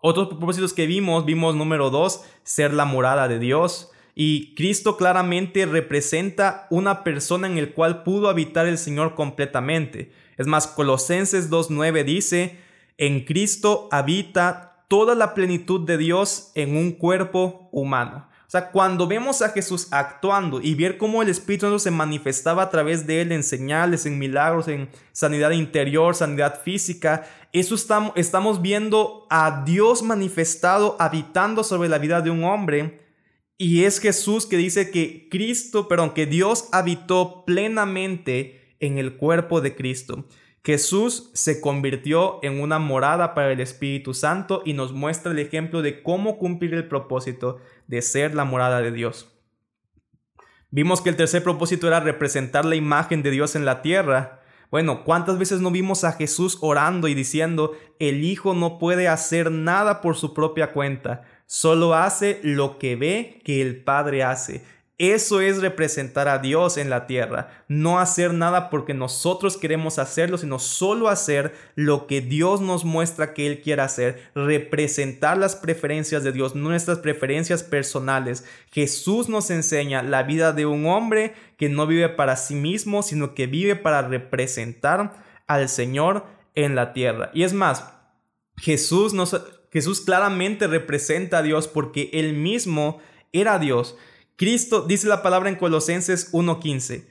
Otros 0.00 0.28
propósitos 0.28 0.72
que 0.72 0.86
vimos, 0.86 1.24
vimos 1.24 1.56
número 1.56 1.90
dos, 1.90 2.22
ser 2.44 2.72
la 2.72 2.84
morada 2.84 3.26
de 3.26 3.38
Dios. 3.38 3.90
Y 4.14 4.54
Cristo 4.54 4.96
claramente 4.96 5.66
representa 5.66 6.66
una 6.70 7.04
persona 7.04 7.46
en 7.46 7.58
el 7.58 7.72
cual 7.72 8.02
pudo 8.02 8.28
habitar 8.28 8.66
el 8.66 8.78
Señor 8.78 9.14
completamente. 9.14 10.12
Es 10.36 10.46
más, 10.46 10.66
Colosenses 10.66 11.50
2.9 11.50 12.04
dice, 12.04 12.58
en 12.96 13.24
Cristo 13.24 13.88
habita 13.90 14.84
toda 14.88 15.14
la 15.14 15.34
plenitud 15.34 15.86
de 15.86 15.98
Dios 15.98 16.52
en 16.54 16.76
un 16.76 16.92
cuerpo 16.92 17.68
humano. 17.72 18.27
O 18.48 18.50
sea, 18.50 18.70
cuando 18.70 19.06
vemos 19.06 19.42
a 19.42 19.50
Jesús 19.50 19.88
actuando 19.90 20.62
y 20.62 20.74
ver 20.74 20.96
cómo 20.96 21.20
el 21.20 21.28
Espíritu 21.28 21.66
Santo 21.66 21.78
se 21.78 21.90
manifestaba 21.90 22.62
a 22.62 22.70
través 22.70 23.06
de 23.06 23.20
él 23.20 23.30
en 23.30 23.42
señales, 23.42 24.06
en 24.06 24.18
milagros, 24.18 24.68
en 24.68 24.88
sanidad 25.12 25.50
interior, 25.50 26.14
sanidad 26.14 26.62
física, 26.62 27.28
eso 27.52 27.74
estamos, 27.74 28.12
estamos 28.16 28.62
viendo 28.62 29.26
a 29.28 29.64
Dios 29.66 30.02
manifestado 30.02 30.96
habitando 30.98 31.62
sobre 31.62 31.90
la 31.90 31.98
vida 31.98 32.22
de 32.22 32.30
un 32.30 32.42
hombre. 32.42 33.02
Y 33.58 33.84
es 33.84 34.00
Jesús 34.00 34.46
que 34.46 34.56
dice 34.56 34.90
que 34.90 35.28
Cristo, 35.28 35.86
perdón, 35.86 36.14
que 36.14 36.24
Dios 36.24 36.70
habitó 36.72 37.44
plenamente 37.44 38.74
en 38.80 38.96
el 38.96 39.18
cuerpo 39.18 39.60
de 39.60 39.76
Cristo. 39.76 40.24
Jesús 40.64 41.30
se 41.34 41.60
convirtió 41.60 42.40
en 42.42 42.60
una 42.60 42.78
morada 42.78 43.34
para 43.34 43.52
el 43.52 43.60
Espíritu 43.60 44.12
Santo 44.12 44.62
y 44.64 44.72
nos 44.72 44.92
muestra 44.92 45.32
el 45.32 45.38
ejemplo 45.38 45.82
de 45.82 46.02
cómo 46.02 46.38
cumplir 46.38 46.74
el 46.74 46.88
propósito 46.88 47.58
de 47.88 48.02
ser 48.02 48.34
la 48.34 48.44
morada 48.44 48.80
de 48.80 48.92
Dios. 48.92 49.34
Vimos 50.70 51.00
que 51.00 51.08
el 51.08 51.16
tercer 51.16 51.42
propósito 51.42 51.88
era 51.88 51.98
representar 51.98 52.64
la 52.64 52.76
imagen 52.76 53.22
de 53.22 53.30
Dios 53.30 53.56
en 53.56 53.64
la 53.64 53.82
tierra. 53.82 54.42
Bueno, 54.70 55.02
¿cuántas 55.02 55.38
veces 55.38 55.60
no 55.60 55.70
vimos 55.70 56.04
a 56.04 56.12
Jesús 56.12 56.58
orando 56.60 57.08
y 57.08 57.14
diciendo, 57.14 57.72
el 57.98 58.22
Hijo 58.22 58.52
no 58.52 58.78
puede 58.78 59.08
hacer 59.08 59.50
nada 59.50 60.02
por 60.02 60.14
su 60.16 60.34
propia 60.34 60.72
cuenta, 60.72 61.22
solo 61.46 61.94
hace 61.94 62.38
lo 62.42 62.78
que 62.78 62.94
ve 62.96 63.40
que 63.44 63.62
el 63.62 63.82
Padre 63.82 64.22
hace? 64.22 64.62
Eso 64.98 65.40
es 65.40 65.60
representar 65.60 66.26
a 66.26 66.38
Dios 66.38 66.76
en 66.76 66.90
la 66.90 67.06
tierra, 67.06 67.64
no 67.68 68.00
hacer 68.00 68.34
nada 68.34 68.68
porque 68.68 68.94
nosotros 68.94 69.56
queremos 69.56 70.00
hacerlo, 70.00 70.38
sino 70.38 70.58
solo 70.58 71.08
hacer 71.08 71.54
lo 71.76 72.08
que 72.08 72.20
Dios 72.20 72.60
nos 72.60 72.84
muestra 72.84 73.32
que 73.32 73.46
Él 73.46 73.60
quiere 73.60 73.82
hacer, 73.82 74.28
representar 74.34 75.38
las 75.38 75.54
preferencias 75.54 76.24
de 76.24 76.32
Dios, 76.32 76.56
nuestras 76.56 76.98
preferencias 76.98 77.62
personales. 77.62 78.44
Jesús 78.72 79.28
nos 79.28 79.50
enseña 79.50 80.02
la 80.02 80.24
vida 80.24 80.52
de 80.52 80.66
un 80.66 80.86
hombre 80.86 81.32
que 81.56 81.68
no 81.68 81.86
vive 81.86 82.08
para 82.08 82.34
sí 82.34 82.56
mismo, 82.56 83.04
sino 83.04 83.34
que 83.36 83.46
vive 83.46 83.76
para 83.76 84.02
representar 84.02 85.14
al 85.46 85.68
Señor 85.68 86.26
en 86.56 86.74
la 86.74 86.92
tierra. 86.92 87.30
Y 87.32 87.44
es 87.44 87.52
más, 87.52 87.84
Jesús, 88.56 89.14
nos, 89.14 89.40
Jesús 89.72 90.00
claramente 90.00 90.66
representa 90.66 91.38
a 91.38 91.42
Dios 91.42 91.68
porque 91.68 92.10
él 92.12 92.32
mismo 92.32 93.00
era 93.32 93.60
Dios. 93.60 93.96
Cristo, 94.38 94.82
dice 94.82 95.08
la 95.08 95.20
palabra 95.20 95.48
en 95.48 95.56
Colosenses 95.56 96.32
1.15, 96.32 97.06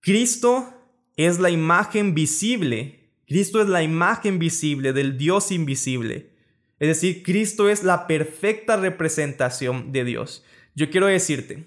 Cristo 0.00 0.72
es 1.16 1.40
la 1.40 1.50
imagen 1.50 2.14
visible, 2.14 3.10
Cristo 3.26 3.60
es 3.60 3.68
la 3.68 3.82
imagen 3.82 4.38
visible 4.38 4.92
del 4.92 5.18
Dios 5.18 5.50
invisible. 5.50 6.30
Es 6.78 6.86
decir, 6.86 7.24
Cristo 7.24 7.68
es 7.68 7.82
la 7.82 8.06
perfecta 8.06 8.76
representación 8.76 9.90
de 9.90 10.04
Dios. 10.04 10.44
Yo 10.76 10.88
quiero 10.88 11.08
decirte, 11.08 11.64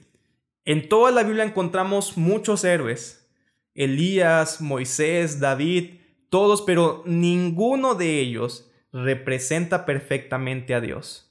en 0.63 0.87
toda 0.87 1.11
la 1.11 1.23
Biblia 1.23 1.43
encontramos 1.43 2.15
muchos 2.15 2.63
héroes, 2.63 3.27
Elías, 3.73 4.61
Moisés, 4.61 5.41
David, 5.41 5.95
todos, 6.29 6.61
pero 6.61 7.03
ninguno 7.05 7.95
de 7.95 8.21
ellos 8.21 8.71
representa 8.93 9.85
perfectamente 9.85 10.73
a 10.73 10.79
Dios. 10.79 11.25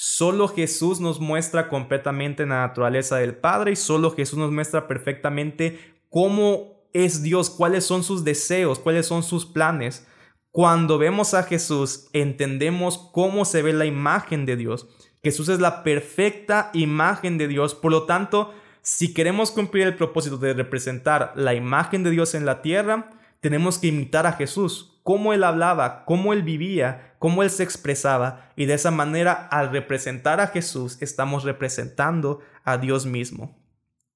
Solo 0.00 0.46
Jesús 0.46 1.00
nos 1.00 1.18
muestra 1.18 1.68
completamente 1.68 2.46
la 2.46 2.60
naturaleza 2.68 3.16
del 3.16 3.34
Padre 3.34 3.72
y 3.72 3.76
solo 3.76 4.12
Jesús 4.12 4.38
nos 4.38 4.52
muestra 4.52 4.86
perfectamente 4.86 5.96
cómo 6.08 6.84
es 6.92 7.20
Dios, 7.24 7.50
cuáles 7.50 7.82
son 7.82 8.04
sus 8.04 8.22
deseos, 8.22 8.78
cuáles 8.78 9.06
son 9.06 9.24
sus 9.24 9.44
planes. 9.44 10.06
Cuando 10.52 10.98
vemos 10.98 11.34
a 11.34 11.42
Jesús, 11.42 12.10
entendemos 12.12 13.10
cómo 13.12 13.44
se 13.44 13.60
ve 13.60 13.72
la 13.72 13.86
imagen 13.86 14.46
de 14.46 14.54
Dios. 14.54 14.86
Jesús 15.20 15.48
es 15.48 15.58
la 15.58 15.82
perfecta 15.82 16.70
imagen 16.74 17.36
de 17.36 17.48
Dios, 17.48 17.74
por 17.74 17.90
lo 17.90 18.04
tanto, 18.04 18.54
si 18.82 19.12
queremos 19.12 19.50
cumplir 19.50 19.84
el 19.88 19.96
propósito 19.96 20.38
de 20.38 20.54
representar 20.54 21.32
la 21.34 21.54
imagen 21.54 22.04
de 22.04 22.10
Dios 22.10 22.36
en 22.36 22.46
la 22.46 22.62
tierra, 22.62 23.18
tenemos 23.40 23.78
que 23.78 23.88
imitar 23.88 24.28
a 24.28 24.34
Jesús, 24.34 25.00
cómo 25.02 25.32
él 25.32 25.42
hablaba, 25.42 26.04
cómo 26.04 26.32
él 26.32 26.44
vivía, 26.44 27.07
cómo 27.18 27.42
él 27.42 27.50
se 27.50 27.62
expresaba, 27.62 28.50
y 28.56 28.66
de 28.66 28.74
esa 28.74 28.90
manera, 28.90 29.32
al 29.50 29.70
representar 29.70 30.40
a 30.40 30.48
Jesús, 30.48 30.98
estamos 31.00 31.44
representando 31.44 32.40
a 32.64 32.78
Dios 32.78 33.06
mismo. 33.06 33.56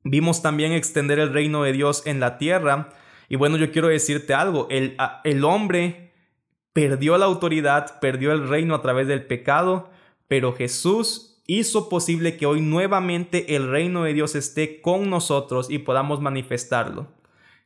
Vimos 0.04 0.42
también 0.42 0.73
extender 0.73 1.18
el 1.18 1.32
reino 1.32 1.62
de 1.62 1.73
Dios 1.73 2.02
en 2.06 2.21
la 2.21 2.38
tierra, 2.38 2.90
y 3.28 3.37
bueno, 3.37 3.56
yo 3.56 3.71
quiero 3.73 3.88
decirte 3.88 4.35
algo, 4.35 4.66
el, 4.71 4.97
el 5.25 5.44
hombre 5.44 6.12
perdió 6.73 7.16
la 7.18 7.26
autoridad, 7.26 8.00
perdió 8.00 8.32
el 8.32 8.49
reino 8.49 8.75
a 8.75 8.82
través 8.82 9.06
del 9.06 9.25
pecado, 9.25 9.90
pero 10.28 10.54
Jesús 10.54 11.42
hizo 11.47 11.88
posible 11.88 12.37
que 12.37 12.47
hoy 12.47 12.61
nuevamente 12.61 13.56
el 13.56 13.68
reino 13.68 14.04
de 14.04 14.14
Dios 14.14 14.35
esté 14.35 14.80
con 14.80 15.11
nosotros 15.11 15.71
y 15.71 15.78
podamos 15.78 16.21
manifestarlo. 16.21 17.09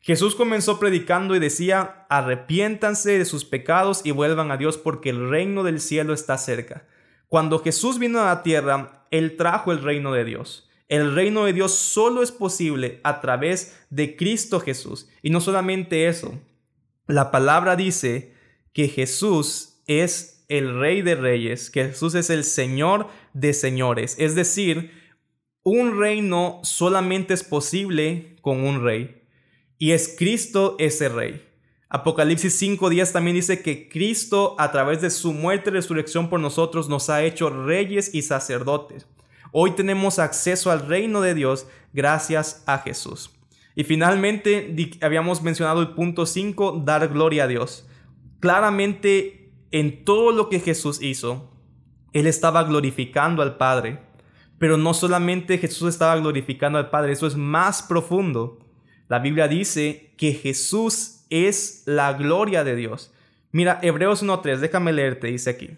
Jesús 0.06 0.36
comenzó 0.36 0.78
predicando 0.78 1.34
y 1.34 1.40
decía, 1.40 2.06
arrepiéntanse 2.08 3.18
de 3.18 3.24
sus 3.24 3.44
pecados 3.44 4.02
y 4.04 4.12
vuelvan 4.12 4.52
a 4.52 4.56
Dios 4.56 4.78
porque 4.78 5.10
el 5.10 5.28
reino 5.28 5.64
del 5.64 5.80
cielo 5.80 6.14
está 6.14 6.38
cerca. 6.38 6.86
Cuando 7.26 7.58
Jesús 7.58 7.98
vino 7.98 8.20
a 8.20 8.26
la 8.26 8.44
tierra, 8.44 9.08
Él 9.10 9.36
trajo 9.36 9.72
el 9.72 9.82
reino 9.82 10.12
de 10.12 10.24
Dios. 10.24 10.70
El 10.86 11.12
reino 11.16 11.44
de 11.44 11.54
Dios 11.54 11.72
solo 11.72 12.22
es 12.22 12.30
posible 12.30 13.00
a 13.02 13.20
través 13.20 13.76
de 13.90 14.14
Cristo 14.14 14.60
Jesús. 14.60 15.08
Y 15.22 15.30
no 15.30 15.40
solamente 15.40 16.06
eso, 16.06 16.40
la 17.08 17.32
palabra 17.32 17.74
dice 17.74 18.32
que 18.72 18.86
Jesús 18.86 19.82
es 19.88 20.46
el 20.48 20.78
rey 20.78 21.02
de 21.02 21.16
reyes, 21.16 21.68
que 21.68 21.84
Jesús 21.84 22.14
es 22.14 22.30
el 22.30 22.44
Señor 22.44 23.08
de 23.32 23.52
señores. 23.52 24.14
Es 24.20 24.36
decir, 24.36 24.92
un 25.64 25.98
reino 25.98 26.60
solamente 26.62 27.34
es 27.34 27.42
posible 27.42 28.36
con 28.40 28.62
un 28.62 28.84
rey 28.84 29.25
y 29.78 29.92
es 29.92 30.14
Cristo 30.16 30.76
ese 30.78 31.08
rey. 31.08 31.42
Apocalipsis 31.88 32.60
5.10 32.60 33.12
también 33.12 33.36
dice 33.36 33.62
que 33.62 33.88
Cristo 33.88 34.56
a 34.58 34.72
través 34.72 35.00
de 35.00 35.10
su 35.10 35.32
muerte 35.32 35.70
y 35.70 35.74
resurrección 35.74 36.28
por 36.28 36.40
nosotros 36.40 36.88
nos 36.88 37.08
ha 37.10 37.22
hecho 37.22 37.48
reyes 37.48 38.14
y 38.14 38.22
sacerdotes. 38.22 39.06
Hoy 39.52 39.70
tenemos 39.72 40.18
acceso 40.18 40.70
al 40.70 40.86
reino 40.86 41.20
de 41.20 41.34
Dios 41.34 41.66
gracias 41.92 42.64
a 42.66 42.78
Jesús. 42.78 43.30
Y 43.76 43.84
finalmente 43.84 44.74
habíamos 45.00 45.42
mencionado 45.42 45.80
el 45.80 45.90
punto 45.90 46.26
5, 46.26 46.82
dar 46.84 47.08
gloria 47.08 47.44
a 47.44 47.46
Dios. 47.46 47.86
Claramente 48.40 49.52
en 49.70 50.04
todo 50.04 50.32
lo 50.32 50.48
que 50.48 50.60
Jesús 50.60 51.00
hizo, 51.02 51.52
Él 52.12 52.26
estaba 52.26 52.64
glorificando 52.64 53.42
al 53.42 53.56
Padre. 53.56 54.00
Pero 54.58 54.78
no 54.78 54.94
solamente 54.94 55.58
Jesús 55.58 55.90
estaba 55.90 56.16
glorificando 56.16 56.78
al 56.78 56.90
Padre, 56.90 57.12
eso 57.12 57.26
es 57.26 57.36
más 57.36 57.82
profundo. 57.82 58.58
La 59.08 59.18
Biblia 59.20 59.48
dice 59.48 60.12
que 60.16 60.32
Jesús 60.32 61.24
es 61.30 61.82
la 61.86 62.12
gloria 62.14 62.64
de 62.64 62.76
Dios. 62.76 63.12
Mira, 63.52 63.78
Hebreos 63.82 64.22
1.3, 64.22 64.58
déjame 64.58 64.92
leerte, 64.92 65.28
dice 65.28 65.50
aquí. 65.50 65.70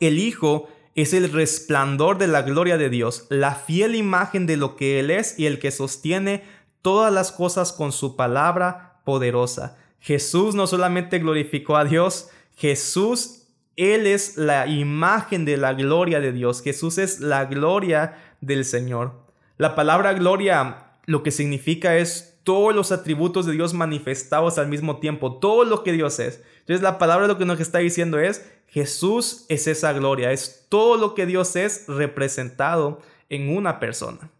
El 0.00 0.18
Hijo 0.18 0.68
es 0.94 1.12
el 1.12 1.32
resplandor 1.32 2.18
de 2.18 2.28
la 2.28 2.42
gloria 2.42 2.78
de 2.78 2.90
Dios, 2.90 3.26
la 3.28 3.54
fiel 3.54 3.94
imagen 3.94 4.46
de 4.46 4.56
lo 4.56 4.76
que 4.76 5.00
Él 5.00 5.10
es 5.10 5.38
y 5.38 5.46
el 5.46 5.58
que 5.58 5.70
sostiene 5.70 6.44
todas 6.82 7.12
las 7.12 7.32
cosas 7.32 7.72
con 7.72 7.92
su 7.92 8.16
palabra 8.16 9.00
poderosa. 9.04 9.76
Jesús 10.00 10.54
no 10.54 10.66
solamente 10.66 11.18
glorificó 11.18 11.76
a 11.76 11.84
Dios, 11.84 12.30
Jesús, 12.56 13.48
Él 13.76 14.06
es 14.06 14.36
la 14.36 14.66
imagen 14.66 15.44
de 15.44 15.56
la 15.56 15.74
gloria 15.74 16.20
de 16.20 16.32
Dios. 16.32 16.62
Jesús 16.62 16.98
es 16.98 17.20
la 17.20 17.44
gloria 17.44 18.18
del 18.40 18.64
Señor. 18.64 19.12
La 19.56 19.74
palabra 19.74 20.12
gloria 20.14 20.87
lo 21.08 21.22
que 21.22 21.30
significa 21.30 21.96
es 21.96 22.38
todos 22.44 22.74
los 22.74 22.92
atributos 22.92 23.46
de 23.46 23.52
Dios 23.52 23.72
manifestados 23.72 24.58
al 24.58 24.68
mismo 24.68 24.98
tiempo, 24.98 25.38
todo 25.38 25.64
lo 25.64 25.82
que 25.82 25.92
Dios 25.92 26.18
es. 26.18 26.42
Entonces 26.60 26.82
la 26.82 26.98
palabra 26.98 27.26
lo 27.26 27.38
que 27.38 27.46
nos 27.46 27.58
está 27.60 27.78
diciendo 27.78 28.18
es, 28.18 28.46
Jesús 28.66 29.46
es 29.48 29.66
esa 29.66 29.94
gloria, 29.94 30.32
es 30.32 30.66
todo 30.68 30.98
lo 30.98 31.14
que 31.14 31.24
Dios 31.24 31.56
es 31.56 31.86
representado 31.88 33.00
en 33.30 33.56
una 33.56 33.80
persona. 33.80 34.30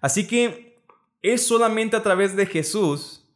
Así 0.00 0.26
que 0.26 0.78
es 1.20 1.46
solamente 1.46 1.94
a 1.94 2.02
través 2.02 2.36
de 2.36 2.46
Jesús 2.46 3.28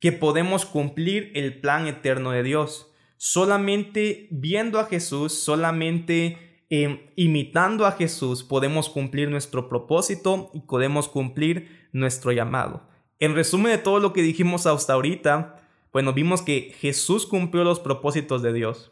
que 0.00 0.12
podemos 0.12 0.64
cumplir 0.64 1.30
el 1.34 1.60
plan 1.60 1.86
eterno 1.86 2.30
de 2.30 2.42
Dios. 2.42 2.90
Solamente 3.18 4.28
viendo 4.30 4.80
a 4.80 4.86
Jesús, 4.86 5.34
solamente 5.34 6.51
Em, 6.74 7.00
imitando 7.16 7.84
a 7.84 7.92
Jesús 7.92 8.42
podemos 8.42 8.88
cumplir 8.88 9.28
nuestro 9.28 9.68
propósito 9.68 10.50
y 10.54 10.60
podemos 10.60 11.06
cumplir 11.06 11.86
nuestro 11.92 12.32
llamado. 12.32 12.88
En 13.18 13.34
resumen 13.34 13.72
de 13.72 13.76
todo 13.76 13.98
lo 13.98 14.14
que 14.14 14.22
dijimos 14.22 14.64
hasta 14.64 14.94
ahorita, 14.94 15.62
bueno, 15.92 16.14
vimos 16.14 16.40
que 16.40 16.74
Jesús 16.80 17.26
cumplió 17.26 17.62
los 17.62 17.78
propósitos 17.78 18.40
de 18.40 18.54
Dios. 18.54 18.90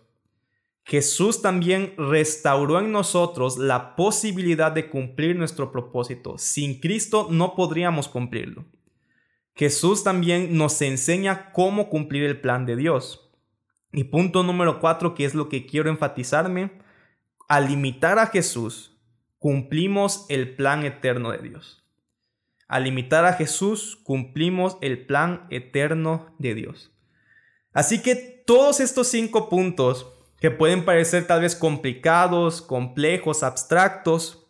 Jesús 0.85 1.41
también 1.41 1.95
restauró 1.97 2.81
en 2.81 2.93
nosotros 2.93 3.57
la 3.57 3.97
posibilidad 3.97 4.71
de 4.71 4.91
cumplir 4.91 5.37
nuestro 5.37 5.73
propósito. 5.73 6.37
Sin 6.37 6.81
Cristo 6.81 7.29
no 7.31 7.55
podríamos 7.55 8.09
cumplirlo. 8.09 8.67
Jesús 9.55 10.05
también 10.05 10.55
nos 10.55 10.83
enseña 10.83 11.51
cómo 11.53 11.89
cumplir 11.89 12.25
el 12.25 12.43
plan 12.43 12.67
de 12.67 12.77
Dios. 12.77 13.31
Y 13.91 14.05
punto 14.05 14.43
número 14.43 14.81
cuatro, 14.81 15.15
que 15.15 15.25
es 15.25 15.35
lo 15.35 15.49
que 15.49 15.65
quiero 15.65 15.89
enfatizarme, 15.89 16.73
al 17.51 17.69
imitar 17.69 18.21
a 18.21 18.29
Jesús, 18.29 18.97
cumplimos 19.41 20.25
el 20.29 20.55
plan 20.55 20.85
eterno 20.85 21.33
de 21.33 21.39
Dios. 21.39 21.83
Al 22.69 22.87
imitar 22.87 23.25
a 23.25 23.33
Jesús, 23.33 23.99
cumplimos 24.05 24.79
el 24.83 25.05
plan 25.05 25.49
eterno 25.51 26.33
de 26.39 26.55
Dios. 26.55 26.93
Así 27.73 28.03
que 28.03 28.15
todos 28.15 28.79
estos 28.79 29.09
cinco 29.09 29.49
puntos, 29.49 30.13
que 30.39 30.53
pueden 30.53 30.85
parecer 30.85 31.27
tal 31.27 31.41
vez 31.41 31.57
complicados, 31.57 32.63
complejos, 32.63 33.43
abstractos, 33.43 34.47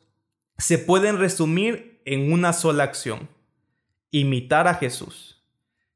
se 0.58 0.76
pueden 0.76 1.16
resumir 1.16 2.02
en 2.04 2.30
una 2.30 2.52
sola 2.52 2.84
acción. 2.84 3.30
Imitar 4.10 4.68
a 4.68 4.74
Jesús. 4.74 5.42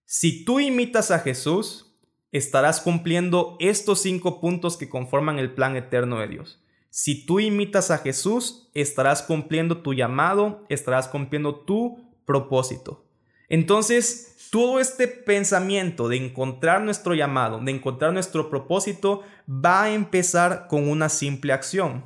Si 0.06 0.46
tú 0.46 0.58
imitas 0.58 1.10
a 1.10 1.18
Jesús, 1.18 1.98
estarás 2.32 2.80
cumpliendo 2.80 3.58
estos 3.60 4.00
cinco 4.00 4.40
puntos 4.40 4.78
que 4.78 4.88
conforman 4.88 5.38
el 5.38 5.52
plan 5.52 5.76
eterno 5.76 6.20
de 6.20 6.28
Dios. 6.28 6.63
Si 6.96 7.26
tú 7.26 7.40
imitas 7.40 7.90
a 7.90 7.98
Jesús, 7.98 8.70
estarás 8.72 9.20
cumpliendo 9.20 9.78
tu 9.78 9.94
llamado, 9.94 10.64
estarás 10.68 11.08
cumpliendo 11.08 11.56
tu 11.56 12.14
propósito. 12.24 13.04
Entonces, 13.48 14.36
todo 14.52 14.78
este 14.78 15.08
pensamiento 15.08 16.08
de 16.08 16.18
encontrar 16.18 16.82
nuestro 16.82 17.14
llamado, 17.14 17.58
de 17.58 17.72
encontrar 17.72 18.12
nuestro 18.12 18.48
propósito, 18.48 19.24
va 19.48 19.82
a 19.82 19.90
empezar 19.90 20.68
con 20.68 20.88
una 20.88 21.08
simple 21.08 21.52
acción. 21.52 22.04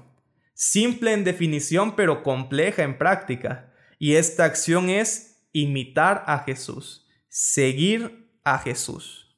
Simple 0.54 1.12
en 1.12 1.22
definición, 1.22 1.94
pero 1.94 2.22
compleja 2.22 2.82
en 2.82 2.96
práctica. 2.96 3.74
Y 3.98 4.14
esta 4.14 4.46
acción 4.46 4.88
es 4.88 5.42
imitar 5.52 6.24
a 6.26 6.38
Jesús, 6.38 7.06
seguir 7.28 8.32
a 8.42 8.58
Jesús. 8.58 9.36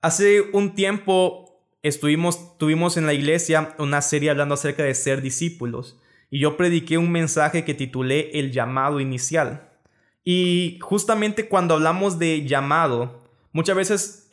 Hace 0.00 0.40
un 0.40 0.74
tiempo 0.74 1.45
estuvimos, 1.86 2.58
tuvimos 2.58 2.96
en 2.96 3.06
la 3.06 3.14
iglesia 3.14 3.74
una 3.78 4.02
serie 4.02 4.30
hablando 4.30 4.54
acerca 4.54 4.82
de 4.82 4.94
ser 4.94 5.22
discípulos 5.22 5.98
y 6.30 6.40
yo 6.40 6.56
prediqué 6.56 6.98
un 6.98 7.10
mensaje 7.10 7.64
que 7.64 7.74
titulé 7.74 8.30
El 8.38 8.52
llamado 8.52 9.00
inicial. 9.00 9.70
Y 10.24 10.78
justamente 10.82 11.48
cuando 11.48 11.74
hablamos 11.74 12.18
de 12.18 12.44
llamado, 12.44 13.26
Muchas 13.56 13.74
veces 13.74 14.28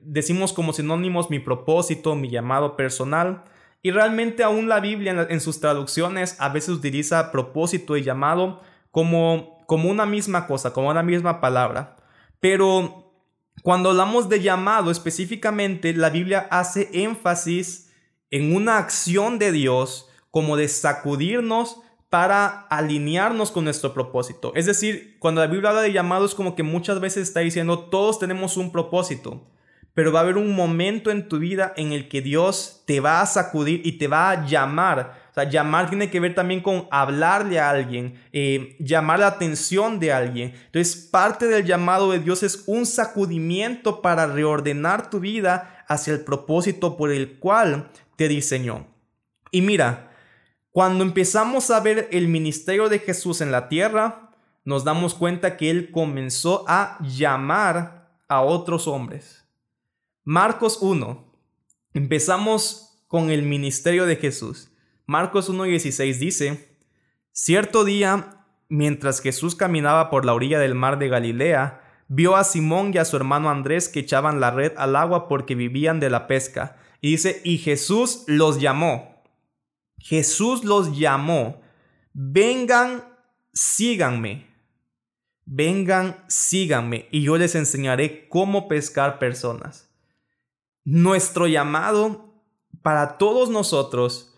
decimos 0.00 0.54
como 0.54 0.72
sinónimos 0.72 1.28
mi 1.28 1.38
propósito, 1.40 2.14
mi 2.14 2.30
llamado 2.30 2.74
personal, 2.74 3.42
y 3.82 3.90
realmente 3.90 4.42
aún 4.44 4.66
la 4.66 4.80
Biblia 4.80 5.26
en, 5.28 5.40
sus 5.42 5.60
traducciones 5.60 6.40
a 6.40 6.48
veces 6.48 6.70
utiliza 6.70 7.30
propósito 7.32 7.98
y 7.98 8.02
llamado 8.02 8.62
como, 8.90 9.62
como 9.66 9.90
una 9.90 10.06
misma 10.06 10.46
cosa, 10.46 10.72
como 10.72 10.88
una 10.88 11.02
misma 11.02 11.38
palabra. 11.38 11.98
Pero 12.40 13.01
cuando 13.62 13.90
hablamos 13.90 14.28
de 14.28 14.40
llamado 14.40 14.90
específicamente, 14.90 15.92
la 15.94 16.10
Biblia 16.10 16.48
hace 16.50 16.88
énfasis 16.92 17.92
en 18.30 18.56
una 18.56 18.78
acción 18.78 19.38
de 19.38 19.52
Dios 19.52 20.08
como 20.30 20.56
de 20.56 20.68
sacudirnos 20.68 21.80
para 22.08 22.66
alinearnos 22.68 23.50
con 23.50 23.64
nuestro 23.64 23.92
propósito. 23.92 24.52
Es 24.54 24.66
decir, 24.66 25.16
cuando 25.18 25.40
la 25.40 25.46
Biblia 25.46 25.70
habla 25.70 25.82
de 25.82 25.92
llamado 25.92 26.24
es 26.24 26.34
como 26.34 26.54
que 26.54 26.62
muchas 26.62 27.00
veces 27.00 27.28
está 27.28 27.40
diciendo 27.40 27.78
todos 27.78 28.18
tenemos 28.18 28.56
un 28.56 28.72
propósito 28.72 29.46
pero 29.94 30.12
va 30.12 30.20
a 30.20 30.22
haber 30.22 30.36
un 30.36 30.54
momento 30.54 31.10
en 31.10 31.28
tu 31.28 31.38
vida 31.38 31.72
en 31.76 31.92
el 31.92 32.08
que 32.08 32.22
Dios 32.22 32.82
te 32.86 33.00
va 33.00 33.20
a 33.20 33.26
sacudir 33.26 33.82
y 33.84 33.92
te 33.92 34.08
va 34.08 34.30
a 34.30 34.46
llamar. 34.46 35.21
O 35.32 35.34
sea, 35.34 35.48
llamar 35.48 35.88
tiene 35.88 36.10
que 36.10 36.20
ver 36.20 36.34
también 36.34 36.60
con 36.60 36.86
hablarle 36.90 37.58
a 37.58 37.70
alguien, 37.70 38.20
eh, 38.34 38.76
llamar 38.78 39.20
la 39.20 39.28
atención 39.28 39.98
de 39.98 40.12
alguien. 40.12 40.52
Entonces, 40.66 40.94
parte 40.94 41.46
del 41.46 41.64
llamado 41.64 42.12
de 42.12 42.18
Dios 42.18 42.42
es 42.42 42.64
un 42.66 42.84
sacudimiento 42.84 44.02
para 44.02 44.26
reordenar 44.26 45.08
tu 45.08 45.20
vida 45.20 45.82
hacia 45.88 46.12
el 46.12 46.20
propósito 46.20 46.98
por 46.98 47.10
el 47.10 47.38
cual 47.38 47.88
te 48.16 48.28
diseñó. 48.28 48.86
Y 49.50 49.62
mira, 49.62 50.10
cuando 50.70 51.02
empezamos 51.02 51.70
a 51.70 51.80
ver 51.80 52.08
el 52.12 52.28
ministerio 52.28 52.90
de 52.90 52.98
Jesús 52.98 53.40
en 53.40 53.52
la 53.52 53.70
tierra, 53.70 54.32
nos 54.66 54.84
damos 54.84 55.14
cuenta 55.14 55.56
que 55.56 55.70
Él 55.70 55.90
comenzó 55.90 56.66
a 56.68 56.98
llamar 57.00 58.10
a 58.28 58.42
otros 58.42 58.86
hombres. 58.86 59.46
Marcos 60.24 60.76
1. 60.82 61.24
Empezamos 61.94 63.02
con 63.08 63.30
el 63.30 63.44
ministerio 63.44 64.04
de 64.04 64.16
Jesús. 64.16 64.71
Marcos 65.06 65.50
1.16 65.50 66.18
dice, 66.18 66.76
Cierto 67.32 67.84
día, 67.84 68.44
mientras 68.68 69.20
Jesús 69.20 69.54
caminaba 69.54 70.10
por 70.10 70.24
la 70.24 70.34
orilla 70.34 70.58
del 70.58 70.74
mar 70.74 70.98
de 70.98 71.08
Galilea, 71.08 71.80
vio 72.08 72.36
a 72.36 72.44
Simón 72.44 72.92
y 72.94 72.98
a 72.98 73.04
su 73.04 73.16
hermano 73.16 73.50
Andrés 73.50 73.88
que 73.88 74.00
echaban 74.00 74.40
la 74.40 74.50
red 74.50 74.72
al 74.76 74.96
agua 74.96 75.28
porque 75.28 75.54
vivían 75.54 76.00
de 76.00 76.10
la 76.10 76.26
pesca. 76.26 76.76
Y 77.00 77.12
dice, 77.12 77.40
y 77.44 77.58
Jesús 77.58 78.24
los 78.26 78.60
llamó. 78.60 79.22
Jesús 79.98 80.64
los 80.64 80.98
llamó. 80.98 81.62
Vengan, 82.12 83.04
síganme. 83.52 84.46
Vengan, 85.44 86.24
síganme, 86.28 87.08
y 87.10 87.22
yo 87.22 87.36
les 87.36 87.56
enseñaré 87.56 88.28
cómo 88.28 88.68
pescar 88.68 89.18
personas 89.18 89.92
nuestro 90.84 91.46
llamado 91.46 92.32
para 92.82 93.18
todos 93.18 93.50
nosotros, 93.50 94.31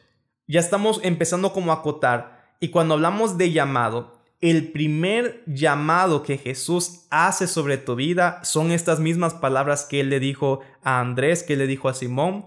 ya 0.47 0.61
estamos 0.61 1.01
empezando 1.03 1.53
como 1.53 1.73
a 1.73 1.77
acotar. 1.77 2.55
Y 2.61 2.69
cuando 2.69 2.95
hablamos 2.95 3.39
de 3.39 3.53
llamado, 3.53 4.23
el 4.41 4.73
primer 4.73 5.43
llamado 5.47 6.23
que 6.23 6.37
Jesús 6.37 7.07
hace 7.11 7.47
sobre 7.47 7.79
tu 7.79 7.95
vida 7.95 8.43
son 8.45 8.73
estas 8.73 9.01
mismas 9.01 9.35
palabras 9.35 9.85
que 9.85 10.01
él 10.01 10.11
le 10.11 10.21
dijo 10.21 10.61
a 10.83 11.01
Andrés, 11.01 11.43
que 11.43 11.57
le 11.57 11.67
dijo 11.67 11.89
a 11.89 11.95
Simón, 11.95 12.47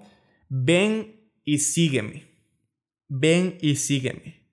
ven 0.50 1.32
y 1.44 1.60
sígueme, 1.60 2.28
ven 3.08 3.58
y 3.62 3.78
sígueme. 3.78 4.48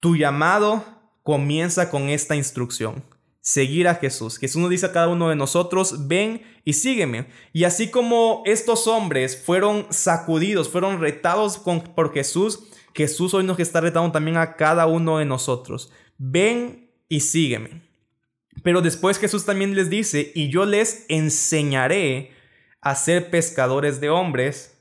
Tu 0.00 0.16
llamado 0.16 0.84
comienza 1.24 1.90
con 1.90 2.08
esta 2.08 2.36
instrucción 2.36 3.02
seguir 3.48 3.88
a 3.88 3.94
Jesús. 3.94 4.36
Jesús 4.36 4.60
nos 4.60 4.68
dice 4.68 4.84
a 4.84 4.92
cada 4.92 5.08
uno 5.08 5.30
de 5.30 5.34
nosotros, 5.34 6.06
ven 6.06 6.42
y 6.66 6.74
sígueme. 6.74 7.28
Y 7.54 7.64
así 7.64 7.90
como 7.90 8.42
estos 8.44 8.86
hombres 8.86 9.42
fueron 9.42 9.86
sacudidos, 9.88 10.68
fueron 10.68 11.00
retados 11.00 11.56
por 11.56 12.12
Jesús, 12.12 12.64
Jesús 12.94 13.32
hoy 13.32 13.44
nos 13.44 13.58
está 13.58 13.80
retando 13.80 14.12
también 14.12 14.36
a 14.36 14.56
cada 14.56 14.86
uno 14.86 15.16
de 15.16 15.24
nosotros. 15.24 15.90
Ven 16.18 16.90
y 17.08 17.20
sígueme. 17.20 17.88
Pero 18.62 18.82
después 18.82 19.18
Jesús 19.18 19.46
también 19.46 19.74
les 19.74 19.88
dice, 19.88 20.30
y 20.34 20.50
yo 20.50 20.66
les 20.66 21.06
enseñaré 21.08 22.32
a 22.82 22.94
ser 22.96 23.30
pescadores 23.30 23.98
de 23.98 24.10
hombres 24.10 24.77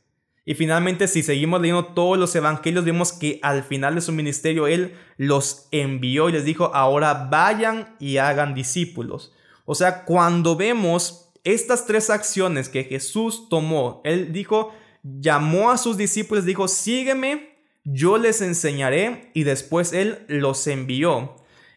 y 0.49 0.55
finalmente, 0.55 1.10
si 1.10 1.23
seguimos 1.23 1.60
leyendo 1.60 1.88
todos 1.88 2.17
los 2.17 2.33
evangelios, 2.33 2.86
vemos 2.86 3.12
que 3.12 3.38
al 3.43 3.63
final 3.63 3.95
de 3.95 4.01
su 4.01 4.13
ministerio 4.13 4.65
Él 4.65 4.93
los 5.17 5.67
envió 5.71 6.29
y 6.29 6.31
les 6.31 6.45
dijo, 6.45 6.73
ahora 6.73 7.27
vayan 7.29 7.97
y 7.99 8.15
hagan 8.15 8.53
discípulos. 8.53 9.33
O 9.65 9.75
sea, 9.75 10.05
cuando 10.05 10.55
vemos 10.55 11.33
estas 11.43 11.86
tres 11.86 12.10
acciones 12.10 12.69
que 12.69 12.86
Jesús 12.86 13.49
tomó, 13.49 13.99
Él 14.05 14.31
dijo, 14.31 14.73
llamó 15.03 15.69
a 15.69 15.77
sus 15.77 15.97
discípulos, 15.97 16.45
dijo, 16.45 16.69
sígueme, 16.69 17.57
yo 17.83 18.17
les 18.17 18.41
enseñaré 18.41 19.31
y 19.33 19.43
después 19.43 19.91
Él 19.91 20.23
los 20.29 20.65
envió. 20.67 21.36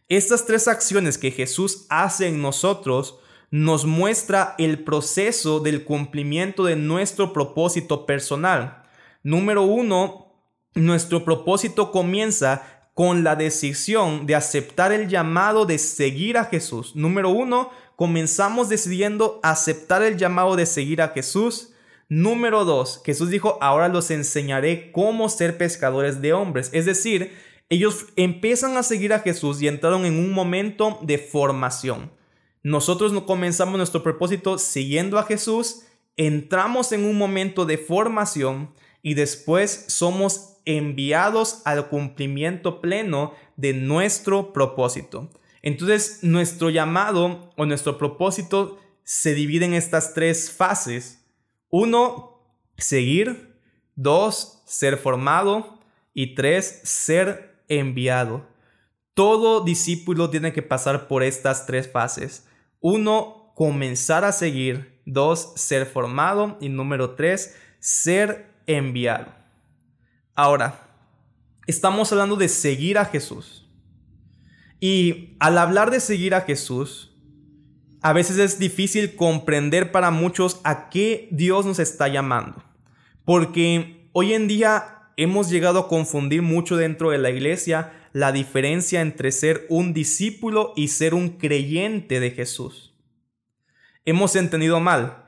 Estas 0.08 0.46
tres 0.46 0.68
acciones 0.68 1.18
que 1.18 1.32
Jesús 1.32 1.86
hace 1.88 2.28
en 2.28 2.40
nosotros 2.40 3.18
nos 3.50 3.84
muestra 3.84 4.54
el 4.58 4.84
proceso 4.84 5.60
del 5.60 5.84
cumplimiento 5.84 6.64
de 6.64 6.76
nuestro 6.76 7.32
propósito 7.32 8.06
personal. 8.06 8.84
Número 9.22 9.62
uno, 9.62 10.34
nuestro 10.74 11.24
propósito 11.24 11.90
comienza 11.90 12.90
con 12.94 13.24
la 13.24 13.34
decisión 13.34 14.26
de 14.26 14.34
aceptar 14.34 14.92
el 14.92 15.08
llamado 15.08 15.66
de 15.66 15.78
seguir 15.78 16.38
a 16.38 16.44
Jesús. 16.44 16.94
Número 16.94 17.30
uno, 17.30 17.70
comenzamos 17.96 18.68
decidiendo 18.68 19.40
aceptar 19.42 20.02
el 20.02 20.16
llamado 20.16 20.54
de 20.54 20.66
seguir 20.66 21.02
a 21.02 21.08
Jesús. 21.08 21.72
Número 22.08 22.64
dos, 22.64 23.02
Jesús 23.04 23.30
dijo, 23.30 23.58
ahora 23.60 23.88
los 23.88 24.10
enseñaré 24.10 24.92
cómo 24.92 25.28
ser 25.28 25.58
pescadores 25.58 26.20
de 26.20 26.32
hombres. 26.32 26.70
Es 26.72 26.86
decir, 26.86 27.32
ellos 27.68 28.06
empiezan 28.16 28.76
a 28.76 28.82
seguir 28.82 29.12
a 29.12 29.20
Jesús 29.20 29.60
y 29.62 29.68
entraron 29.68 30.04
en 30.04 30.18
un 30.18 30.32
momento 30.32 30.98
de 31.02 31.18
formación. 31.18 32.10
Nosotros 32.62 33.12
no 33.12 33.26
comenzamos 33.26 33.76
nuestro 33.76 34.02
propósito 34.02 34.58
siguiendo 34.58 35.18
a 35.18 35.24
Jesús, 35.24 35.82
entramos 36.16 36.92
en 36.92 37.04
un 37.04 37.16
momento 37.16 37.64
de 37.64 37.78
formación 37.78 38.74
y 39.02 39.14
después 39.14 39.86
somos 39.88 40.58
enviados 40.66 41.62
al 41.64 41.88
cumplimiento 41.88 42.80
pleno 42.80 43.32
de 43.56 43.72
nuestro 43.72 44.52
propósito. 44.52 45.30
Entonces, 45.62 46.20
nuestro 46.22 46.70
llamado 46.70 47.50
o 47.56 47.66
nuestro 47.66 47.98
propósito 47.98 48.78
se 49.04 49.34
divide 49.34 49.64
en 49.64 49.74
estas 49.74 50.14
tres 50.14 50.50
fases. 50.50 51.24
Uno, 51.68 52.42
seguir. 52.76 53.58
Dos, 53.94 54.62
ser 54.66 54.96
formado. 54.96 55.78
Y 56.14 56.34
tres, 56.34 56.80
ser 56.84 57.62
enviado. 57.68 58.46
Todo 59.14 59.62
discípulo 59.62 60.30
tiene 60.30 60.52
que 60.52 60.62
pasar 60.62 61.08
por 61.08 61.22
estas 61.22 61.66
tres 61.66 61.90
fases. 61.90 62.46
Uno, 62.80 63.52
comenzar 63.54 64.24
a 64.24 64.32
seguir. 64.32 65.00
Dos, 65.04 65.52
ser 65.56 65.86
formado. 65.86 66.56
Y 66.60 66.68
número 66.68 67.14
tres, 67.14 67.56
ser 67.78 68.50
enviado. 68.66 69.32
Ahora, 70.34 70.88
estamos 71.66 72.10
hablando 72.12 72.36
de 72.36 72.48
seguir 72.48 72.98
a 72.98 73.04
Jesús. 73.04 73.68
Y 74.80 75.36
al 75.40 75.58
hablar 75.58 75.90
de 75.90 76.00
seguir 76.00 76.34
a 76.34 76.40
Jesús, 76.40 77.10
a 78.00 78.14
veces 78.14 78.38
es 78.38 78.58
difícil 78.58 79.14
comprender 79.14 79.92
para 79.92 80.10
muchos 80.10 80.60
a 80.64 80.88
qué 80.88 81.28
Dios 81.30 81.66
nos 81.66 81.78
está 81.78 82.08
llamando. 82.08 82.64
Porque 83.26 84.08
hoy 84.12 84.32
en 84.32 84.48
día 84.48 85.12
hemos 85.18 85.50
llegado 85.50 85.80
a 85.80 85.88
confundir 85.88 86.40
mucho 86.40 86.76
dentro 86.76 87.10
de 87.10 87.18
la 87.18 87.28
iglesia 87.28 87.92
la 88.12 88.32
diferencia 88.32 89.00
entre 89.00 89.32
ser 89.32 89.66
un 89.68 89.92
discípulo 89.92 90.72
y 90.76 90.88
ser 90.88 91.14
un 91.14 91.30
creyente 91.30 92.20
de 92.20 92.30
Jesús. 92.30 92.92
Hemos 94.04 94.36
entendido 94.36 94.80
mal. 94.80 95.24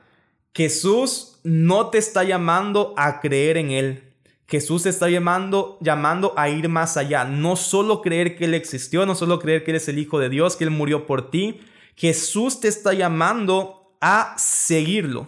Jesús 0.53 1.39
no 1.43 1.89
te 1.89 1.97
está 1.97 2.23
llamando 2.23 2.93
a 2.97 3.21
creer 3.21 3.57
en 3.57 3.71
Él. 3.71 4.13
Jesús 4.47 4.83
te 4.83 4.89
está 4.89 5.09
llamando, 5.09 5.77
llamando 5.81 6.33
a 6.37 6.49
ir 6.49 6.69
más 6.69 6.97
allá. 6.97 7.23
No 7.25 7.55
solo 7.55 8.01
creer 8.01 8.35
que 8.35 8.45
Él 8.45 8.53
existió, 8.53 9.05
no 9.05 9.15
solo 9.15 9.39
creer 9.39 9.63
que 9.63 9.71
Él 9.71 9.77
es 9.77 9.87
el 9.87 9.97
Hijo 9.97 10.19
de 10.19 10.29
Dios, 10.29 10.55
que 10.55 10.65
Él 10.65 10.71
murió 10.71 11.07
por 11.07 11.31
ti. 11.31 11.61
Jesús 11.95 12.59
te 12.59 12.67
está 12.67 12.93
llamando 12.93 13.95
a 14.01 14.35
seguirlo. 14.37 15.27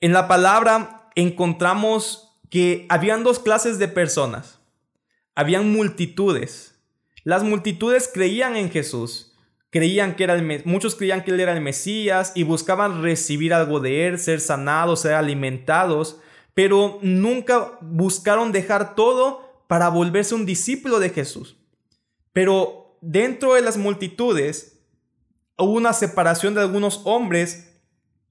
En 0.00 0.12
la 0.12 0.28
palabra 0.28 1.10
encontramos 1.14 2.36
que 2.50 2.86
habían 2.88 3.24
dos 3.24 3.38
clases 3.38 3.78
de 3.78 3.88
personas 3.88 4.60
habían 5.34 5.72
multitudes. 5.72 6.74
Las 7.24 7.42
multitudes 7.42 8.10
creían 8.12 8.56
en 8.56 8.70
Jesús. 8.70 9.36
Creían 9.70 10.14
que 10.14 10.24
era 10.24 10.40
muchos 10.64 10.94
creían 10.94 11.24
que 11.24 11.32
él 11.32 11.40
era 11.40 11.52
el 11.52 11.60
Mesías 11.60 12.32
y 12.36 12.44
buscaban 12.44 13.02
recibir 13.02 13.52
algo 13.52 13.80
de 13.80 14.06
él, 14.06 14.20
ser 14.20 14.40
sanados, 14.40 15.00
ser 15.00 15.14
alimentados, 15.14 16.20
pero 16.54 17.00
nunca 17.02 17.76
buscaron 17.80 18.52
dejar 18.52 18.94
todo 18.94 19.64
para 19.66 19.88
volverse 19.88 20.36
un 20.36 20.46
discípulo 20.46 21.00
de 21.00 21.10
Jesús. 21.10 21.56
Pero 22.32 22.96
dentro 23.00 23.54
de 23.54 23.62
las 23.62 23.76
multitudes 23.76 24.78
hubo 25.58 25.72
una 25.72 25.92
separación 25.92 26.54
de 26.54 26.60
algunos 26.60 27.00
hombres 27.04 27.72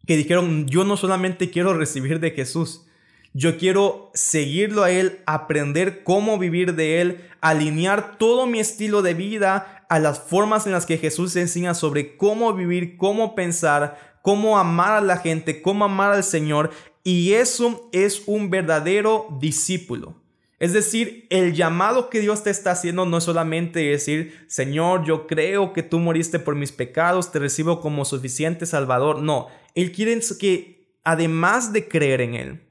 que 0.07 0.15
dijeron, 0.15 0.67
yo 0.67 0.85
no 0.85 0.95
solamente 0.95 1.49
quiero 1.49 1.73
recibir 1.73 2.21
de 2.21 2.31
Jesús, 2.31 2.85
yo 3.33 3.57
quiero 3.57 4.11
seguirlo 4.13 4.83
a 4.83 4.91
Él, 4.91 5.21
aprender 5.25 6.03
cómo 6.03 6.37
vivir 6.37 6.75
de 6.75 7.01
Él, 7.01 7.29
alinear 7.41 8.17
todo 8.17 8.45
mi 8.45 8.59
estilo 8.59 9.01
de 9.01 9.15
vida 9.15 9.85
a 9.89 9.99
las 9.99 10.19
formas 10.19 10.65
en 10.65 10.71
las 10.71 10.85
que 10.85 10.97
Jesús 10.97 11.35
enseña 11.35 11.73
sobre 11.73 12.15
cómo 12.15 12.53
vivir, 12.53 12.95
cómo 12.97 13.35
pensar, 13.35 14.17
cómo 14.21 14.57
amar 14.57 14.93
a 14.93 15.01
la 15.01 15.17
gente, 15.17 15.61
cómo 15.61 15.85
amar 15.85 16.11
al 16.11 16.23
Señor. 16.23 16.71
Y 17.03 17.33
eso 17.33 17.89
es 17.91 18.23
un 18.27 18.49
verdadero 18.49 19.27
discípulo. 19.39 20.21
Es 20.59 20.71
decir, 20.71 21.27
el 21.29 21.53
llamado 21.53 22.09
que 22.09 22.21
Dios 22.21 22.43
te 22.43 22.49
está 22.49 22.71
haciendo 22.71 23.05
no 23.05 23.17
es 23.17 23.25
solamente 23.25 23.79
decir, 23.79 24.45
Señor, 24.47 25.03
yo 25.03 25.27
creo 25.27 25.73
que 25.73 25.83
tú 25.83 25.99
moriste 25.99 26.39
por 26.39 26.55
mis 26.55 26.71
pecados, 26.71 27.31
te 27.31 27.39
recibo 27.39 27.81
como 27.81 28.05
suficiente 28.05 28.65
Salvador. 28.65 29.21
No, 29.21 29.47
Él 29.75 29.91
quiere 29.91 30.17
que 30.39 30.87
además 31.03 31.73
de 31.73 31.87
creer 31.89 32.21
en 32.21 32.35
Él, 32.35 32.61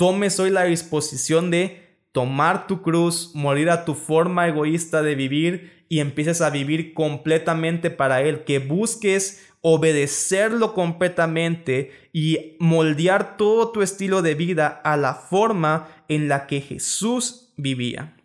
tomes 0.00 0.40
hoy 0.40 0.48
la 0.48 0.64
disposición 0.64 1.50
de 1.50 1.86
tomar 2.12 2.66
tu 2.66 2.80
cruz, 2.80 3.32
morir 3.34 3.68
a 3.68 3.84
tu 3.84 3.92
forma 3.92 4.48
egoísta 4.48 5.02
de 5.02 5.14
vivir 5.14 5.84
y 5.90 6.00
empieces 6.00 6.40
a 6.40 6.48
vivir 6.48 6.94
completamente 6.94 7.90
para 7.90 8.22
Él, 8.22 8.44
que 8.44 8.60
busques 8.60 9.46
obedecerlo 9.60 10.72
completamente 10.72 11.92
y 12.14 12.56
moldear 12.60 13.36
todo 13.36 13.72
tu 13.72 13.82
estilo 13.82 14.22
de 14.22 14.34
vida 14.34 14.68
a 14.68 14.96
la 14.96 15.12
forma 15.12 15.88
en 16.08 16.30
la 16.30 16.46
que 16.46 16.62
Jesús 16.62 17.52
vivía. 17.58 18.16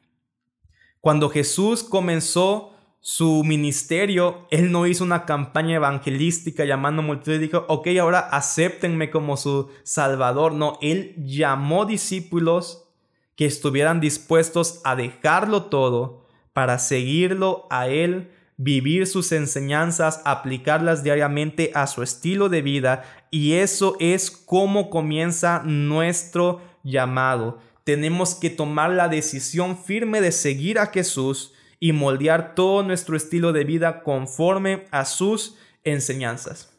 Cuando 1.01 1.27
Jesús 1.27 1.83
comenzó 1.83 2.73
su 3.07 3.43
ministerio, 3.43 4.47
él 4.49 4.71
no 4.71 4.87
hizo 4.87 5.03
una 5.03 5.25
campaña 5.25 5.75
evangelística 5.75 6.65
llamando 6.65 7.03
a 7.03 7.31
y 7.35 7.37
dijo, 7.37 7.63
ok, 7.67 7.89
ahora 8.01 8.17
acéptenme 8.17 9.11
como 9.11 9.37
su 9.37 9.69
salvador. 9.83 10.53
No, 10.53 10.79
él 10.81 11.13
llamó 11.19 11.85
discípulos 11.85 12.89
que 13.35 13.45
estuvieran 13.45 13.99
dispuestos 13.99 14.81
a 14.83 14.95
dejarlo 14.95 15.65
todo 15.65 16.25
para 16.51 16.79
seguirlo 16.79 17.67
a 17.69 17.89
él 17.89 18.31
vivir 18.57 19.05
sus 19.05 19.31
enseñanzas, 19.33 20.23
aplicarlas 20.25 21.03
diariamente 21.03 21.69
a 21.75 21.85
su 21.85 22.01
estilo 22.01 22.49
de 22.49 22.63
vida 22.63 23.03
y 23.29 23.53
eso 23.53 23.97
es 23.99 24.31
como 24.31 24.89
comienza 24.89 25.61
nuestro 25.63 26.59
llamado. 26.81 27.59
Tenemos 27.83 28.33
que 28.33 28.49
tomar 28.49 28.89
la 28.89 29.09
decisión 29.09 29.77
firme 29.77 30.21
de 30.21 30.31
seguir 30.31 30.79
a 30.79 30.87
Jesús 30.87 31.51
y 31.79 31.91
moldear 31.91 32.55
todo 32.55 32.83
nuestro 32.83 33.15
estilo 33.15 33.53
de 33.53 33.63
vida 33.63 34.03
conforme 34.03 34.85
a 34.91 35.05
sus 35.05 35.55
enseñanzas. 35.83 36.71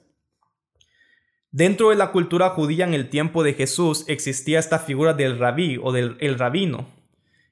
Dentro 1.51 1.91
de 1.91 1.97
la 1.97 2.13
cultura 2.13 2.51
judía 2.51 2.85
en 2.85 2.93
el 2.93 3.09
tiempo 3.09 3.43
de 3.43 3.55
Jesús 3.55 4.05
existía 4.09 4.59
esta 4.59 4.79
figura 4.79 5.15
del 5.15 5.39
rabí 5.39 5.79
o 5.83 5.93
del 5.93 6.17
el 6.21 6.39
rabino. 6.39 6.89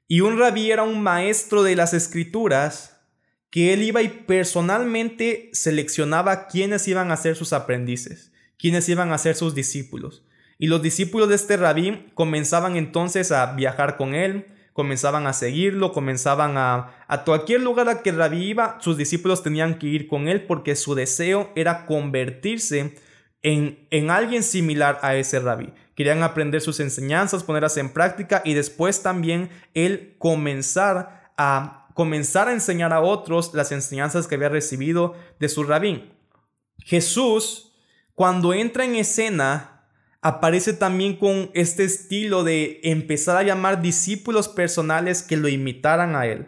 Y 0.06 0.20
un 0.20 0.38
rabí 0.38 0.70
era 0.70 0.82
un 0.82 1.02
maestro 1.02 1.62
de 1.62 1.74
las 1.76 1.94
escrituras 1.94 3.00
que 3.50 3.72
él 3.72 3.82
iba 3.82 4.02
y 4.02 4.08
personalmente 4.08 5.48
seleccionaba 5.52 6.48
quiénes 6.48 6.86
iban 6.88 7.12
a 7.12 7.16
ser 7.16 7.36
sus 7.36 7.52
aprendices, 7.52 8.32
quiénes 8.58 8.88
iban 8.88 9.12
a 9.12 9.18
ser 9.18 9.36
sus 9.36 9.54
discípulos. 9.54 10.24
Y 10.58 10.66
los 10.66 10.82
discípulos 10.82 11.28
de 11.28 11.36
este 11.36 11.56
rabí 11.56 12.10
comenzaban 12.14 12.76
entonces 12.76 13.32
a 13.32 13.54
viajar 13.54 13.96
con 13.96 14.14
él, 14.14 14.48
comenzaban 14.74 15.26
a 15.26 15.32
seguirlo, 15.32 15.92
comenzaban 15.92 16.58
a... 16.58 16.90
A 17.08 17.24
cualquier 17.24 17.62
lugar 17.62 17.88
a 17.88 18.02
que 18.02 18.12
rabí 18.12 18.48
iba, 18.48 18.76
sus 18.80 18.98
discípulos 18.98 19.42
tenían 19.42 19.78
que 19.78 19.86
ir 19.86 20.08
con 20.08 20.28
él 20.28 20.44
porque 20.44 20.76
su 20.76 20.94
deseo 20.94 21.50
era 21.54 21.86
convertirse 21.86 22.94
en, 23.40 23.86
en 23.90 24.10
alguien 24.10 24.42
similar 24.42 24.98
a 25.00 25.14
ese 25.14 25.38
rabí. 25.40 25.72
Querían 25.94 26.22
aprender 26.22 26.60
sus 26.60 26.80
enseñanzas, 26.80 27.44
ponerlas 27.44 27.76
en 27.78 27.88
práctica 27.88 28.42
y 28.44 28.54
después 28.54 29.02
también 29.02 29.48
él 29.72 30.16
comenzar 30.18 31.32
a 31.38 31.84
comenzar 31.94 32.48
a 32.48 32.52
enseñar 32.52 32.92
a 32.92 33.00
otros 33.00 33.54
las 33.54 33.72
enseñanzas 33.72 34.26
que 34.26 34.34
había 34.34 34.48
recibido 34.48 35.14
de 35.38 35.48
su 35.48 35.62
rabín. 35.62 36.12
Jesús, 36.78 37.72
cuando 38.14 38.52
entra 38.52 38.84
en 38.84 38.96
escena, 38.96 39.73
aparece 40.24 40.72
también 40.72 41.16
con 41.16 41.50
este 41.52 41.84
estilo 41.84 42.44
de 42.44 42.80
empezar 42.82 43.36
a 43.36 43.42
llamar 43.42 43.82
discípulos 43.82 44.48
personales 44.48 45.22
que 45.22 45.36
lo 45.36 45.48
imitaran 45.48 46.16
a 46.16 46.24
él. 46.26 46.46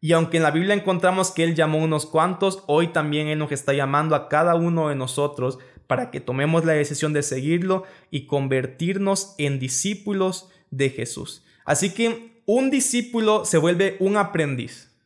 Y 0.00 0.12
aunque 0.12 0.38
en 0.38 0.44
la 0.44 0.50
Biblia 0.50 0.74
encontramos 0.74 1.30
que 1.30 1.44
Él 1.44 1.54
llamó 1.54 1.76
unos 1.78 2.06
cuantos, 2.06 2.64
hoy 2.68 2.88
también 2.88 3.28
Él 3.28 3.38
nos 3.38 3.52
está 3.52 3.74
llamando 3.74 4.14
a 4.16 4.30
cada 4.30 4.54
uno 4.54 4.88
de 4.88 4.94
nosotros 4.94 5.58
para 5.86 6.10
que 6.10 6.20
tomemos 6.20 6.64
la 6.64 6.72
decisión 6.72 7.12
de 7.12 7.22
seguirlo 7.22 7.84
y 8.10 8.26
convertirnos 8.26 9.34
en 9.36 9.58
discípulos 9.58 10.48
de 10.70 10.88
Jesús. 10.88 11.44
Así 11.66 11.90
que 11.90 12.42
un 12.46 12.70
discípulo 12.70 13.44
se 13.44 13.58
vuelve 13.58 13.98
un 14.00 14.16
aprendiz. 14.16 14.96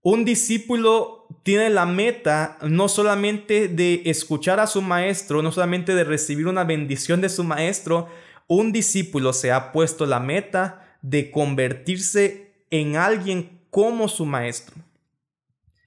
Un 0.00 0.24
discípulo 0.24 1.21
tiene 1.42 1.70
la 1.70 1.86
meta 1.86 2.58
no 2.62 2.88
solamente 2.88 3.68
de 3.68 4.02
escuchar 4.06 4.60
a 4.60 4.66
su 4.66 4.82
maestro, 4.82 5.42
no 5.42 5.52
solamente 5.52 5.94
de 5.94 6.04
recibir 6.04 6.46
una 6.46 6.64
bendición 6.64 7.20
de 7.20 7.28
su 7.28 7.44
maestro, 7.44 8.08
un 8.48 8.72
discípulo 8.72 9.32
se 9.32 9.52
ha 9.52 9.72
puesto 9.72 10.06
la 10.06 10.20
meta 10.20 10.96
de 11.02 11.30
convertirse 11.30 12.52
en 12.70 12.96
alguien 12.96 13.60
como 13.70 14.08
su 14.08 14.26
maestro. 14.26 14.76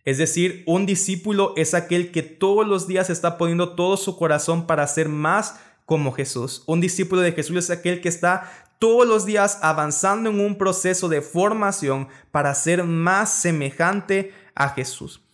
Es 0.04 0.20
decir, 0.20 0.64
un 0.68 0.86
discípulo 0.86 1.54
es 1.58 1.74
aquel 1.74 2.12
que 2.12 2.22
todos 2.22 2.68
los 2.68 2.88
días 2.88 3.10
está 3.10 3.38
poniendo 3.38 3.76
todo 3.76 3.98
su 3.98 4.18
corazón 4.18 4.68
para 4.68 4.88
ser 4.88 5.10
más 5.10 5.60
como 5.86 6.12
Jesús. 6.12 6.64
Un 6.68 6.80
discípulo 6.80 7.22
de 7.22 7.32
Jesús 7.32 7.58
es 7.58 7.70
aquel 7.72 8.02
que 8.02 8.10
está 8.10 8.52
todos 8.78 9.08
los 9.08 9.26
días 9.26 9.60
avanzando 9.62 10.30
en 10.30 10.40
un 10.40 10.58
proceso 10.58 11.10
de 11.10 11.22
formación 11.22 12.08
para 12.32 12.54
ser 12.54 12.84
más 12.84 13.34
semejante 13.34 14.34
a 14.54 14.70
Jesús. 14.70 15.25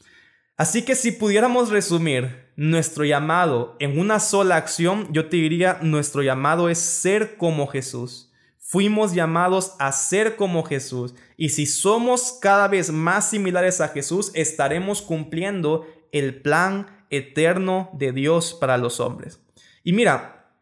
Así 0.61 0.83
que 0.83 0.93
si 0.93 1.11
pudiéramos 1.11 1.71
resumir 1.71 2.51
nuestro 2.55 3.03
llamado 3.03 3.75
en 3.79 3.97
una 3.97 4.19
sola 4.19 4.57
acción, 4.57 5.07
yo 5.11 5.27
te 5.27 5.37
diría, 5.37 5.79
nuestro 5.81 6.21
llamado 6.21 6.69
es 6.69 6.77
ser 6.77 7.35
como 7.35 7.65
Jesús. 7.65 8.31
Fuimos 8.59 9.15
llamados 9.15 9.73
a 9.79 9.91
ser 9.91 10.35
como 10.35 10.61
Jesús 10.61 11.15
y 11.35 11.49
si 11.49 11.65
somos 11.65 12.37
cada 12.39 12.67
vez 12.67 12.91
más 12.91 13.31
similares 13.31 13.81
a 13.81 13.87
Jesús, 13.87 14.29
estaremos 14.35 15.01
cumpliendo 15.01 15.87
el 16.11 16.43
plan 16.43 17.05
eterno 17.09 17.89
de 17.93 18.11
Dios 18.11 18.53
para 18.53 18.77
los 18.77 18.99
hombres. 18.99 19.41
Y 19.83 19.93
mira, 19.93 20.53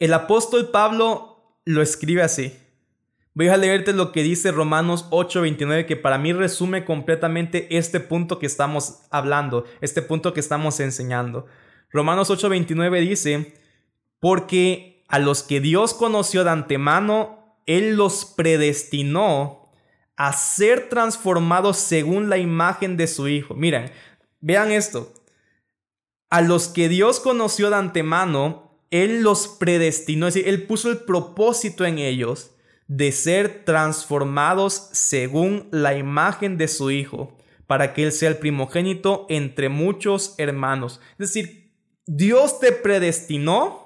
el 0.00 0.14
apóstol 0.14 0.72
Pablo 0.72 1.60
lo 1.64 1.80
escribe 1.80 2.22
así. 2.22 2.58
Voy 3.36 3.48
a 3.48 3.56
leerte 3.56 3.92
lo 3.92 4.12
que 4.12 4.22
dice 4.22 4.52
Romanos 4.52 5.06
8:29, 5.10 5.86
que 5.86 5.96
para 5.96 6.18
mí 6.18 6.32
resume 6.32 6.84
completamente 6.84 7.76
este 7.76 7.98
punto 7.98 8.38
que 8.38 8.46
estamos 8.46 9.00
hablando, 9.10 9.64
este 9.80 10.02
punto 10.02 10.32
que 10.32 10.38
estamos 10.38 10.78
enseñando. 10.78 11.46
Romanos 11.90 12.30
8:29 12.30 13.00
dice, 13.00 13.54
porque 14.20 15.02
a 15.08 15.18
los 15.18 15.42
que 15.42 15.60
Dios 15.60 15.94
conoció 15.94 16.44
de 16.44 16.50
antemano, 16.50 17.58
Él 17.66 17.96
los 17.96 18.24
predestinó 18.24 19.68
a 20.16 20.32
ser 20.32 20.88
transformados 20.88 21.76
según 21.78 22.30
la 22.30 22.38
imagen 22.38 22.96
de 22.96 23.08
su 23.08 23.26
Hijo. 23.26 23.54
Miren, 23.54 23.90
vean 24.40 24.70
esto. 24.70 25.12
A 26.30 26.40
los 26.40 26.68
que 26.68 26.88
Dios 26.88 27.18
conoció 27.18 27.68
de 27.70 27.76
antemano, 27.76 28.78
él 28.90 29.22
los 29.22 29.48
predestinó, 29.48 30.28
es 30.28 30.34
decir, 30.34 30.48
Él 30.48 30.66
puso 30.68 30.88
el 30.88 30.98
propósito 30.98 31.84
en 31.84 31.98
ellos 31.98 32.53
de 32.86 33.12
ser 33.12 33.64
transformados 33.64 34.88
según 34.92 35.68
la 35.70 35.96
imagen 35.96 36.56
de 36.58 36.68
su 36.68 36.90
Hijo, 36.90 37.36
para 37.66 37.94
que 37.94 38.04
Él 38.04 38.12
sea 38.12 38.28
el 38.28 38.38
primogénito 38.38 39.26
entre 39.28 39.68
muchos 39.68 40.34
hermanos. 40.38 41.00
Es 41.12 41.32
decir, 41.32 41.72
Dios 42.06 42.60
te 42.60 42.72
predestinó 42.72 43.84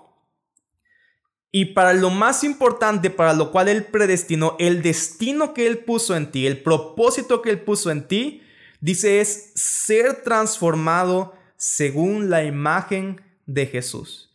y 1.51 1.67
para 1.67 1.95
lo 1.95 2.11
más 2.11 2.45
importante, 2.45 3.09
para 3.09 3.33
lo 3.33 3.51
cual 3.51 3.69
Él 3.69 3.85
predestinó, 3.85 4.57
el 4.59 4.83
destino 4.83 5.55
que 5.55 5.67
Él 5.67 5.79
puso 5.79 6.15
en 6.17 6.31
ti, 6.31 6.47
el 6.47 6.63
propósito 6.63 7.41
que 7.41 7.51
Él 7.51 7.61
puso 7.61 7.91
en 7.91 8.07
ti, 8.07 8.43
dice 8.81 9.21
es 9.21 9.53
ser 9.55 10.23
transformado 10.23 11.35
según 11.57 12.29
la 12.29 12.45
imagen 12.45 13.23
de 13.47 13.67
Jesús. 13.67 14.28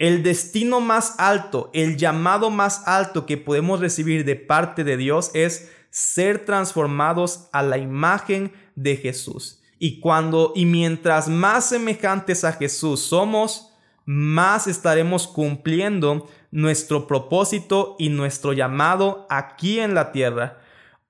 El 0.00 0.22
destino 0.22 0.80
más 0.80 1.16
alto, 1.18 1.68
el 1.74 1.98
llamado 1.98 2.48
más 2.48 2.88
alto 2.88 3.26
que 3.26 3.36
podemos 3.36 3.80
recibir 3.80 4.24
de 4.24 4.34
parte 4.34 4.82
de 4.82 4.96
Dios 4.96 5.30
es 5.34 5.70
ser 5.90 6.46
transformados 6.46 7.50
a 7.52 7.62
la 7.62 7.76
imagen 7.76 8.50
de 8.76 8.96
Jesús. 8.96 9.60
Y 9.78 10.00
cuando 10.00 10.54
y 10.56 10.64
mientras 10.64 11.28
más 11.28 11.68
semejantes 11.68 12.44
a 12.44 12.54
Jesús 12.54 13.00
somos, 13.00 13.74
más 14.06 14.66
estaremos 14.68 15.28
cumpliendo 15.28 16.26
nuestro 16.50 17.06
propósito 17.06 17.96
y 17.98 18.08
nuestro 18.08 18.54
llamado 18.54 19.26
aquí 19.28 19.80
en 19.80 19.92
la 19.92 20.12
tierra. 20.12 20.60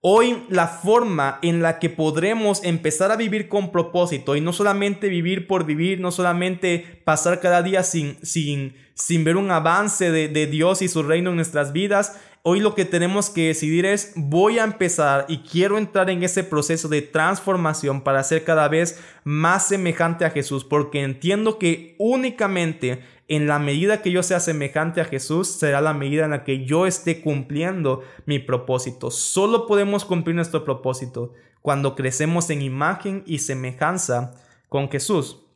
Hoy 0.03 0.45
la 0.49 0.67
forma 0.67 1.39
en 1.43 1.61
la 1.61 1.79
que 1.79 1.91
podremos 1.91 2.65
empezar 2.65 3.13
a 3.13 3.17
vivir 3.17 3.51
con 3.51 3.71
propósito 3.71 4.35
y 4.35 4.41
no 4.41 4.55
solamente 4.55 5.11
vivir 5.11 5.47
por 5.47 5.67
vivir, 5.67 6.01
no 6.01 6.11
solamente 6.11 7.03
pasar 7.05 7.39
cada 7.41 7.63
día 7.63 7.83
sin, 7.83 8.17
sin, 8.25 8.75
sin 9.01 9.25
ver 9.25 9.37
un 9.37 9.51
avance 9.51 10.11
de, 10.11 10.29
de 10.29 10.47
Dios 10.47 10.83
y 10.83 10.89
su 10.89 11.03
reino 11.03 11.31
en 11.31 11.37
nuestras 11.37 11.73
vidas, 11.73 12.21
hoy 12.43 12.61
lo 12.61 12.75
que 12.75 12.85
tenemos 12.85 13.31
que 13.31 13.49
decidir 13.49 13.87
es 13.87 14.13
voy 14.15 14.59
a 14.59 14.65
empezar 14.65 15.25
y 15.29 15.39
quiero 15.39 15.79
entrar 15.79 16.11
en 16.11 16.23
ese 16.23 16.45
proceso 16.45 16.89
de 16.89 17.03
transformación 17.03 18.03
para 18.03 18.23
ser 18.23 18.45
cada 18.45 18.69
vez 18.69 19.01
más 19.25 19.69
semejante 19.69 20.25
a 20.25 20.31
Jesús, 20.31 20.65
porque 20.65 21.03
entiendo 21.03 21.59
que 21.59 21.97
únicamente 21.99 23.03
en 23.29 23.47
la 23.47 23.59
medida 23.59 24.03
que 24.03 24.11
yo 24.11 24.23
sea 24.23 24.41
semejante 24.41 25.01
a 25.01 25.05
Jesús, 25.05 25.49
será 25.49 25.81
la 25.81 25.95
medida 25.95 26.25
en 26.25 26.33
la 26.33 26.45
que 26.45 26.65
yo 26.67 26.87
esté 26.87 27.21
cumpliendo 27.23 28.03
mi 28.27 28.39
propósito. 28.39 29.11
Solo 29.11 29.67
podemos 29.67 30.05
cumplir 30.05 30.35
nuestro 30.35 30.65
propósito 30.65 31.33
cuando 31.63 31.95
crecemos 31.95 32.51
en 32.51 32.61
imagen 32.61 33.23
y 33.27 33.39
semejanza 33.39 34.35
con 34.69 34.91
Jesús. 34.91 35.47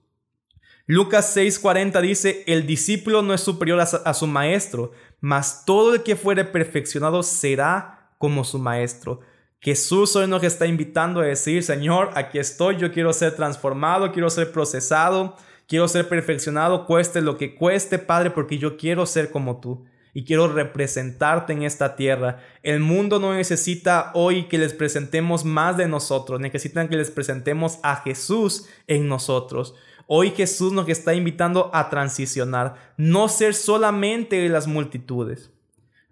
Lucas 0.86 1.36
6:40 1.36 2.00
dice, 2.00 2.44
el 2.46 2.66
discípulo 2.66 3.22
no 3.22 3.34
es 3.34 3.40
superior 3.40 3.80
a, 3.80 4.14
su 4.14 4.26
maestro, 4.26 4.92
mas 5.20 5.64
todo 5.64 5.94
el 5.94 6.02
que 6.02 6.16
fuere 6.16 6.44
perfeccionado 6.44 7.22
será 7.22 8.10
como 8.18 8.44
su 8.44 8.58
maestro. 8.58 9.20
Jesús 9.60 10.14
hoy 10.14 10.26
nos 10.26 10.42
está 10.44 10.66
invitando 10.66 11.20
a 11.20 11.24
decir, 11.24 11.62
Señor, 11.62 12.10
aquí 12.14 12.38
estoy, 12.38 12.76
yo 12.76 12.92
quiero 12.92 13.14
ser 13.14 13.34
transformado, 13.34 14.12
quiero 14.12 14.28
ser 14.28 14.52
procesado, 14.52 15.36
Quiero 15.66 15.88
ser 15.88 16.08
perfeccionado, 16.08 16.84
cueste 16.86 17.22
lo 17.22 17.38
que 17.38 17.54
cueste, 17.54 17.98
Padre, 17.98 18.30
porque 18.30 18.58
yo 18.58 18.76
quiero 18.76 19.06
ser 19.06 19.30
como 19.30 19.60
tú 19.60 19.86
y 20.12 20.24
quiero 20.24 20.46
representarte 20.46 21.54
en 21.54 21.62
esta 21.62 21.96
tierra. 21.96 22.40
El 22.62 22.80
mundo 22.80 23.18
no 23.18 23.32
necesita 23.32 24.10
hoy 24.14 24.44
que 24.44 24.58
les 24.58 24.74
presentemos 24.74 25.44
más 25.44 25.76
de 25.78 25.88
nosotros, 25.88 26.38
necesitan 26.38 26.88
que 26.88 26.96
les 26.96 27.10
presentemos 27.10 27.78
a 27.82 27.96
Jesús 27.96 28.68
en 28.86 29.08
nosotros. 29.08 29.74
Hoy 30.06 30.30
Jesús 30.30 30.72
nos 30.72 30.88
está 30.88 31.14
invitando 31.14 31.70
a 31.72 31.90
transicionar, 31.90 32.94
no 32.96 33.28
ser 33.28 33.54
solamente 33.54 34.36
de 34.36 34.48
las 34.48 34.66
multitudes, 34.66 35.50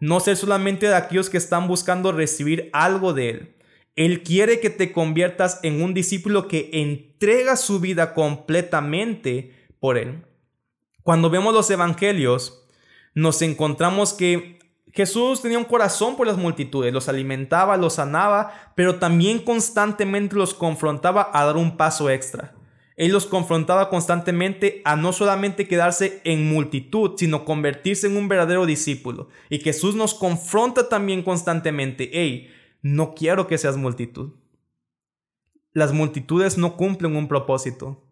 no 0.00 0.20
ser 0.20 0.36
solamente 0.36 0.86
de 0.86 0.94
aquellos 0.94 1.30
que 1.30 1.38
están 1.38 1.68
buscando 1.68 2.12
recibir 2.12 2.70
algo 2.72 3.12
de 3.12 3.30
Él, 3.30 3.54
él 3.94 4.22
quiere 4.22 4.60
que 4.60 4.70
te 4.70 4.90
conviertas 4.90 5.60
en 5.62 5.82
un 5.82 5.92
discípulo 5.92 6.48
que 6.48 6.70
entrega 6.72 7.56
su 7.56 7.78
vida 7.78 8.14
completamente 8.14 9.52
por 9.80 9.98
Él. 9.98 10.24
Cuando 11.02 11.28
vemos 11.28 11.52
los 11.52 11.70
evangelios, 11.70 12.66
nos 13.14 13.42
encontramos 13.42 14.14
que 14.14 14.60
Jesús 14.92 15.42
tenía 15.42 15.58
un 15.58 15.64
corazón 15.64 16.16
por 16.16 16.26
las 16.26 16.38
multitudes, 16.38 16.92
los 16.92 17.08
alimentaba, 17.08 17.76
los 17.76 17.94
sanaba, 17.94 18.72
pero 18.74 18.96
también 18.96 19.38
constantemente 19.38 20.36
los 20.36 20.54
confrontaba 20.54 21.30
a 21.32 21.44
dar 21.44 21.56
un 21.56 21.76
paso 21.76 22.08
extra. 22.08 22.54
Él 22.96 23.12
los 23.12 23.26
confrontaba 23.26 23.88
constantemente 23.88 24.82
a 24.84 24.96
no 24.96 25.12
solamente 25.12 25.66
quedarse 25.66 26.20
en 26.24 26.48
multitud, 26.48 27.12
sino 27.16 27.44
convertirse 27.44 28.06
en 28.06 28.16
un 28.16 28.28
verdadero 28.28 28.66
discípulo. 28.66 29.28
Y 29.48 29.60
Jesús 29.60 29.94
nos 29.94 30.14
confronta 30.14 30.88
también 30.88 31.22
constantemente, 31.22 32.10
hey, 32.12 32.50
no 32.82 33.14
quiero 33.14 33.46
que 33.46 33.58
seas 33.58 33.76
multitud. 33.76 34.32
Las 35.72 35.92
multitudes 35.92 36.58
no 36.58 36.76
cumplen 36.76 37.16
un 37.16 37.28
propósito. 37.28 38.04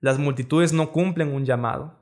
Las 0.00 0.18
multitudes 0.18 0.72
no 0.72 0.92
cumplen 0.92 1.34
un 1.34 1.44
llamado. 1.44 2.00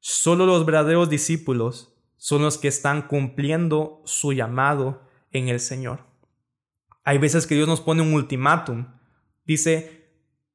Solo 0.00 0.46
los 0.46 0.66
verdaderos 0.66 1.08
discípulos 1.08 1.94
son 2.16 2.42
los 2.42 2.58
que 2.58 2.68
están 2.68 3.02
cumpliendo 3.06 4.02
su 4.04 4.32
llamado 4.32 5.02
en 5.30 5.48
el 5.48 5.60
Señor. 5.60 6.00
Hay 7.04 7.18
veces 7.18 7.46
que 7.46 7.54
Dios 7.54 7.68
nos 7.68 7.80
pone 7.80 8.02
un 8.02 8.14
ultimátum. 8.14 8.88
Dice, 9.44 9.95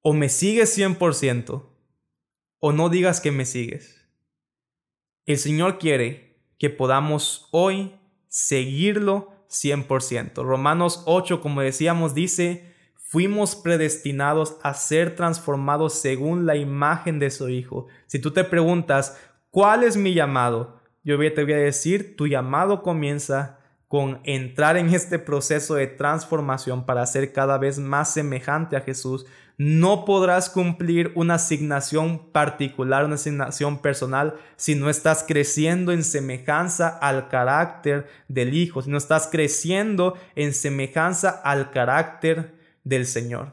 o 0.02 0.14
me 0.14 0.30
sigues 0.30 0.78
100% 0.78 1.64
o 2.60 2.72
no 2.72 2.90
digas 2.90 3.22
que 3.22 3.32
me 3.32 3.46
sigues. 3.46 4.08
El 5.26 5.38
Señor 5.38 5.78
quiere 5.78 6.44
que 6.58 6.70
podamos 6.70 7.48
hoy 7.52 7.96
seguirlo 8.28 9.46
100%. 9.50 10.44
Romanos 10.44 11.04
8, 11.06 11.42
como 11.42 11.62
decíamos, 11.62 12.14
dice, 12.14 12.74
fuimos 12.96 13.56
predestinados 13.56 14.58
a 14.64 14.74
ser 14.74 15.16
transformados 15.16 15.94
según 15.94 16.46
la 16.46 16.56
imagen 16.56 17.20
de 17.20 17.30
su 17.30 17.50
Hijo. 17.50 17.88
Si 18.08 18.20
tú 18.20 18.32
te 18.32 18.44
preguntas, 18.44 19.20
¿cuál 19.50 19.84
es 19.84 19.98
mi 19.98 20.14
llamado? 20.14 20.80
Yo 21.04 21.18
te 21.18 21.44
voy 21.44 21.54
a 21.54 21.58
decir, 21.58 22.16
tu 22.16 22.28
llamado 22.28 22.84
comienza 22.84 23.60
con 23.92 24.22
entrar 24.24 24.78
en 24.78 24.88
este 24.94 25.20
proceso 25.20 25.76
de 25.76 25.86
transformación 25.86 26.86
para 26.86 27.06
ser 27.06 27.34
cada 27.34 27.58
vez 27.58 27.78
más 27.78 28.14
semejante 28.14 28.78
a 28.78 28.80
Jesús, 28.80 29.26
no 29.58 30.06
podrás 30.06 30.50
cumplir 30.50 31.12
una 31.14 31.34
asignación 31.34 32.32
particular, 32.32 33.04
una 33.04 33.16
asignación 33.16 33.82
personal, 33.82 34.36
si 34.56 34.76
no 34.76 34.90
estás 34.90 35.26
creciendo 35.28 35.92
en 35.92 36.06
semejanza 36.06 36.88
al 36.88 37.28
carácter 37.28 38.08
del 38.30 38.54
Hijo, 38.54 38.82
si 38.82 38.90
no 38.90 38.98
estás 38.98 39.28
creciendo 39.30 40.18
en 40.36 40.54
semejanza 40.54 41.30
al 41.30 41.72
carácter 41.72 42.56
del 42.86 43.06
Señor. 43.06 43.52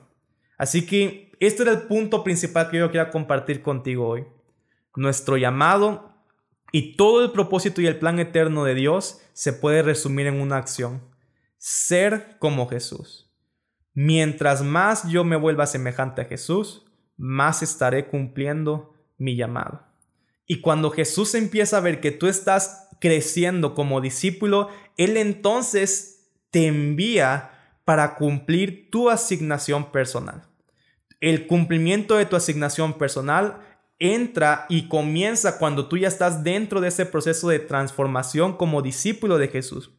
Así 0.57 0.87
que 0.87 1.33
este 1.40 1.64
era 1.64 1.72
el 1.72 1.83
punto 1.88 2.22
principal 2.22 2.70
que 2.70 2.79
yo 2.79 2.92
quiero 2.92 3.11
compartir 3.11 3.61
contigo 3.61 4.07
hoy. 4.07 4.24
Nuestro 4.94 5.37
llamado 5.37 6.17
y 6.72 6.96
todo 6.96 7.24
el 7.24 7.33
propósito 7.33 7.81
y 7.81 7.87
el 7.87 7.98
plan 7.98 8.18
eterno 8.18 8.64
de 8.64 8.74
Dios 8.74 9.20
se 9.33 9.52
puede 9.52 9.83
resumir 9.83 10.26
en 10.26 10.40
una 10.40 10.57
acción. 10.57 11.02
Ser 11.57 12.37
como 12.38 12.68
Jesús. 12.68 13.31
Mientras 13.94 14.62
más 14.62 15.09
yo 15.09 15.24
me 15.24 15.37
vuelva 15.37 15.66
semejante 15.66 16.22
a 16.22 16.26
Jesús, 16.26 16.85
más 17.16 17.62
estaré 17.62 18.07
cumpliendo 18.07 18.94
mi 19.16 19.37
llamado. 19.37 19.83
Y 20.46 20.61
cuando 20.61 20.90
Jesús 20.90 21.35
empieza 21.35 21.78
a 21.78 21.81
ver 21.81 22.00
que 22.00 22.12
tú 22.12 22.26
estás 22.26 22.88
creciendo 23.00 23.74
como 23.74 24.00
discípulo, 24.00 24.68
Él 24.96 25.16
entonces 25.16 26.31
te 26.50 26.66
envía 26.66 27.50
para 27.85 28.14
cumplir 28.16 28.90
tu 28.90 29.11
asignación 29.11 29.90
personal. 29.90 30.46
El 31.20 31.46
cumplimiento 31.46 32.16
de 32.16 32.26
tu 32.26 32.37
asignación 32.37 32.98
personal 32.98 33.61
entra 33.98 34.66
y 34.68 34.88
comienza 34.88 35.58
cuando 35.58 35.88
tú 35.88 35.96
ya 35.96 36.08
estás 36.08 36.44
dentro 36.44 36.80
de 36.80 36.88
ese 36.88 37.06
proceso 37.06 37.48
de 37.48 37.58
transformación 37.58 38.56
como 38.56 38.82
discípulo 38.82 39.38
de 39.38 39.48
Jesús. 39.48 39.90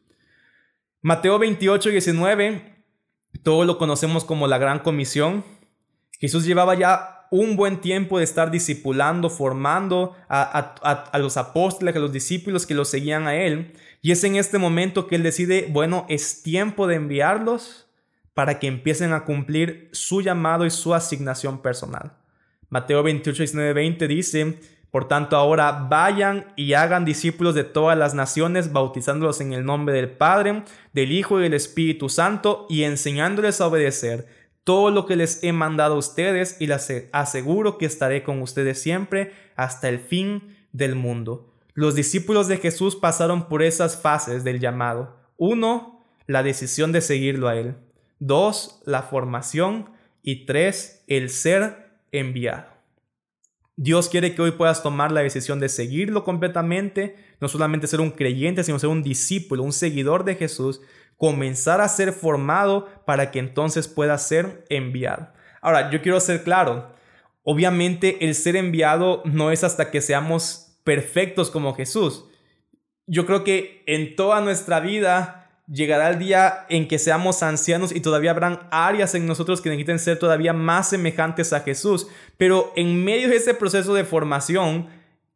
Mateo 1.02 1.38
28, 1.38 1.90
19 1.90 2.80
todo 3.42 3.64
lo 3.64 3.78
conocemos 3.78 4.24
como 4.24 4.46
la 4.46 4.58
gran 4.58 4.80
comisión. 4.80 5.44
Jesús 6.18 6.44
llevaba 6.44 6.74
ya 6.74 7.26
un 7.30 7.56
buen 7.56 7.80
tiempo 7.80 8.18
de 8.18 8.24
estar 8.24 8.50
discipulando, 8.50 9.30
formando 9.30 10.16
a, 10.28 11.18
los 11.18 11.36
apóstoles, 11.36 11.94
a 11.94 12.00
los 12.00 12.12
discípulos 12.12 12.66
que 12.66 12.74
lo 12.74 12.84
seguían 12.84 13.26
a 13.26 13.36
él. 13.36 13.72
Y 14.02 14.12
es 14.12 14.24
en 14.24 14.36
este 14.36 14.58
momento 14.58 15.06
que 15.06 15.16
él 15.16 15.22
decide, 15.22 15.68
bueno, 15.70 16.06
es 16.08 16.42
tiempo 16.42 16.86
de 16.86 16.96
enviarlos 16.96 17.86
para 18.34 18.58
que 18.58 18.66
empiecen 18.66 19.12
a 19.12 19.24
cumplir 19.24 19.88
su 19.92 20.22
llamado 20.22 20.66
y 20.66 20.70
su 20.70 20.94
asignación 20.94 21.62
personal. 21.62 22.12
Mateo 22.70 23.02
28, 23.02 23.36
19, 23.36 23.72
20 23.72 24.08
dice, 24.08 24.58
por 24.90 25.06
tanto, 25.06 25.36
ahora 25.36 25.86
vayan 25.88 26.52
y 26.56 26.72
hagan 26.74 27.04
discípulos 27.04 27.54
de 27.54 27.64
todas 27.64 27.96
las 27.96 28.14
naciones, 28.14 28.72
bautizándolos 28.72 29.40
en 29.40 29.52
el 29.52 29.64
nombre 29.64 29.94
del 29.94 30.10
Padre, 30.10 30.64
del 30.92 31.12
Hijo 31.12 31.38
y 31.38 31.44
del 31.44 31.54
Espíritu 31.54 32.08
Santo, 32.08 32.66
y 32.68 32.82
enseñándoles 32.82 33.60
a 33.60 33.68
obedecer 33.68 34.26
todo 34.64 34.90
lo 34.90 35.06
que 35.06 35.16
les 35.16 35.42
he 35.44 35.52
mandado 35.52 35.94
a 35.94 35.98
ustedes, 35.98 36.56
y 36.60 36.66
les 36.66 36.92
aseguro 37.12 37.78
que 37.78 37.86
estaré 37.86 38.24
con 38.24 38.42
ustedes 38.42 38.82
siempre 38.82 39.32
hasta 39.54 39.88
el 39.88 40.00
fin 40.00 40.56
del 40.72 40.96
mundo. 40.96 41.52
Los 41.74 41.94
discípulos 41.94 42.48
de 42.48 42.56
Jesús 42.58 42.96
pasaron 42.96 43.48
por 43.48 43.62
esas 43.62 44.00
fases 44.00 44.42
del 44.42 44.58
llamado. 44.58 45.16
Uno, 45.36 46.04
la 46.26 46.42
decisión 46.42 46.90
de 46.90 47.00
seguirlo 47.00 47.48
a 47.48 47.56
Él. 47.56 47.76
Dos, 48.18 48.82
la 48.84 49.02
formación. 49.02 49.90
Y 50.22 50.44
tres, 50.46 51.04
el 51.06 51.30
ser 51.30 51.89
enviado. 52.12 52.80
Dios 53.76 54.10
quiere 54.10 54.34
que 54.34 54.42
hoy 54.42 54.50
puedas 54.50 54.82
tomar 54.82 55.10
la 55.10 55.22
decisión 55.22 55.58
de 55.58 55.70
seguirlo 55.70 56.22
completamente, 56.22 57.16
no 57.40 57.48
solamente 57.48 57.86
ser 57.86 58.00
un 58.00 58.10
creyente, 58.10 58.62
sino 58.62 58.78
ser 58.78 58.90
un 58.90 59.02
discípulo, 59.02 59.62
un 59.62 59.72
seguidor 59.72 60.24
de 60.24 60.34
Jesús, 60.34 60.82
comenzar 61.16 61.80
a 61.80 61.88
ser 61.88 62.12
formado 62.12 62.88
para 63.06 63.30
que 63.30 63.38
entonces 63.38 63.88
pueda 63.88 64.18
ser 64.18 64.66
enviado. 64.68 65.32
Ahora, 65.62 65.90
yo 65.90 66.02
quiero 66.02 66.20
ser 66.20 66.42
claro, 66.44 66.92
obviamente 67.42 68.24
el 68.26 68.34
ser 68.34 68.56
enviado 68.56 69.22
no 69.24 69.50
es 69.50 69.64
hasta 69.64 69.90
que 69.90 70.02
seamos 70.02 70.78
perfectos 70.84 71.50
como 71.50 71.74
Jesús. 71.74 72.26
Yo 73.06 73.26
creo 73.26 73.44
que 73.44 73.82
en 73.86 74.14
toda 74.14 74.40
nuestra 74.40 74.80
vida 74.80 75.39
Llegará 75.72 76.10
el 76.10 76.18
día 76.18 76.66
en 76.68 76.88
que 76.88 76.98
seamos 76.98 77.44
ancianos 77.44 77.94
y 77.94 78.00
todavía 78.00 78.32
habrán 78.32 78.66
áreas 78.72 79.14
en 79.14 79.26
nosotros 79.26 79.60
que 79.60 79.68
necesiten 79.68 80.00
ser 80.00 80.18
todavía 80.18 80.52
más 80.52 80.90
semejantes 80.90 81.52
a 81.52 81.60
Jesús. 81.60 82.08
Pero 82.36 82.72
en 82.74 83.04
medio 83.04 83.28
de 83.28 83.36
ese 83.36 83.54
proceso 83.54 83.94
de 83.94 84.02
formación, 84.02 84.88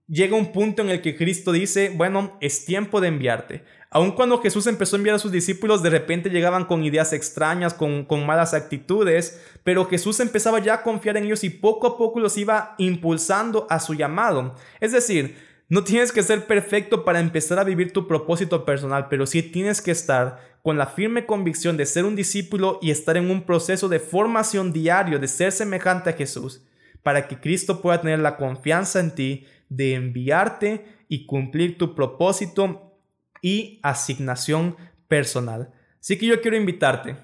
llega 0.08 0.36
un 0.36 0.50
punto 0.50 0.82
en 0.82 0.90
el 0.90 1.02
que 1.02 1.16
Cristo 1.16 1.52
dice, 1.52 1.92
bueno, 1.94 2.36
es 2.40 2.64
tiempo 2.64 3.00
de 3.00 3.08
enviarte. 3.08 3.64
Aun 3.90 4.10
cuando 4.10 4.42
Jesús 4.42 4.66
empezó 4.66 4.96
a 4.96 4.98
enviar 4.98 5.14
a 5.14 5.20
sus 5.20 5.30
discípulos, 5.30 5.84
de 5.84 5.90
repente 5.90 6.30
llegaban 6.30 6.64
con 6.64 6.82
ideas 6.82 7.12
extrañas, 7.12 7.72
con, 7.72 8.04
con, 8.04 8.26
malas 8.26 8.54
actitudes, 8.54 9.40
pero 9.62 9.86
Jesús 9.86 10.18
empezaba 10.18 10.58
ya 10.58 10.74
a 10.74 10.82
confiar 10.82 11.16
en 11.16 11.26
ellos 11.26 11.44
y 11.44 11.50
poco 11.50 11.86
a 11.86 11.96
poco 11.96 12.18
los 12.18 12.36
iba 12.36 12.74
impulsando 12.78 13.68
a 13.70 13.78
su 13.78 13.94
llamado. 13.94 14.56
Es 14.80 14.90
decir, 14.90 15.36
no 15.68 15.82
tienes 15.84 16.12
que 16.12 16.22
ser 16.22 16.46
perfecto 16.46 17.04
para 17.04 17.20
empezar 17.20 17.58
a 17.58 17.64
vivir 17.64 17.92
tu 17.92 18.06
propósito 18.06 18.64
personal, 18.64 19.08
pero 19.08 19.26
sí 19.26 19.42
tienes 19.42 19.80
que 19.80 19.90
estar 19.90 20.54
con 20.62 20.78
la 20.78 20.86
firme 20.86 21.26
convicción 21.26 21.76
de 21.76 21.86
ser 21.86 22.04
un 22.04 22.16
discípulo 22.16 22.78
y 22.82 22.90
estar 22.90 23.16
en 23.16 23.30
un 23.30 23.42
proceso 23.42 23.88
de 23.88 24.00
formación 24.00 24.72
diario, 24.72 25.18
de 25.18 25.28
ser 25.28 25.52
semejante 25.52 26.10
a 26.10 26.14
Jesús, 26.14 26.62
para 27.02 27.28
que 27.28 27.38
Cristo 27.38 27.80
pueda 27.80 28.00
tener 28.00 28.18
la 28.18 28.36
confianza 28.36 29.00
en 29.00 29.14
ti 29.14 29.46
de 29.68 29.94
enviarte 29.94 30.86
y 31.08 31.26
cumplir 31.26 31.78
tu 31.78 31.94
propósito 31.94 32.98
y 33.42 33.78
asignación 33.82 34.76
personal. 35.08 35.72
Así 36.00 36.18
que 36.18 36.26
yo 36.26 36.40
quiero 36.40 36.56
invitarte. 36.56 37.16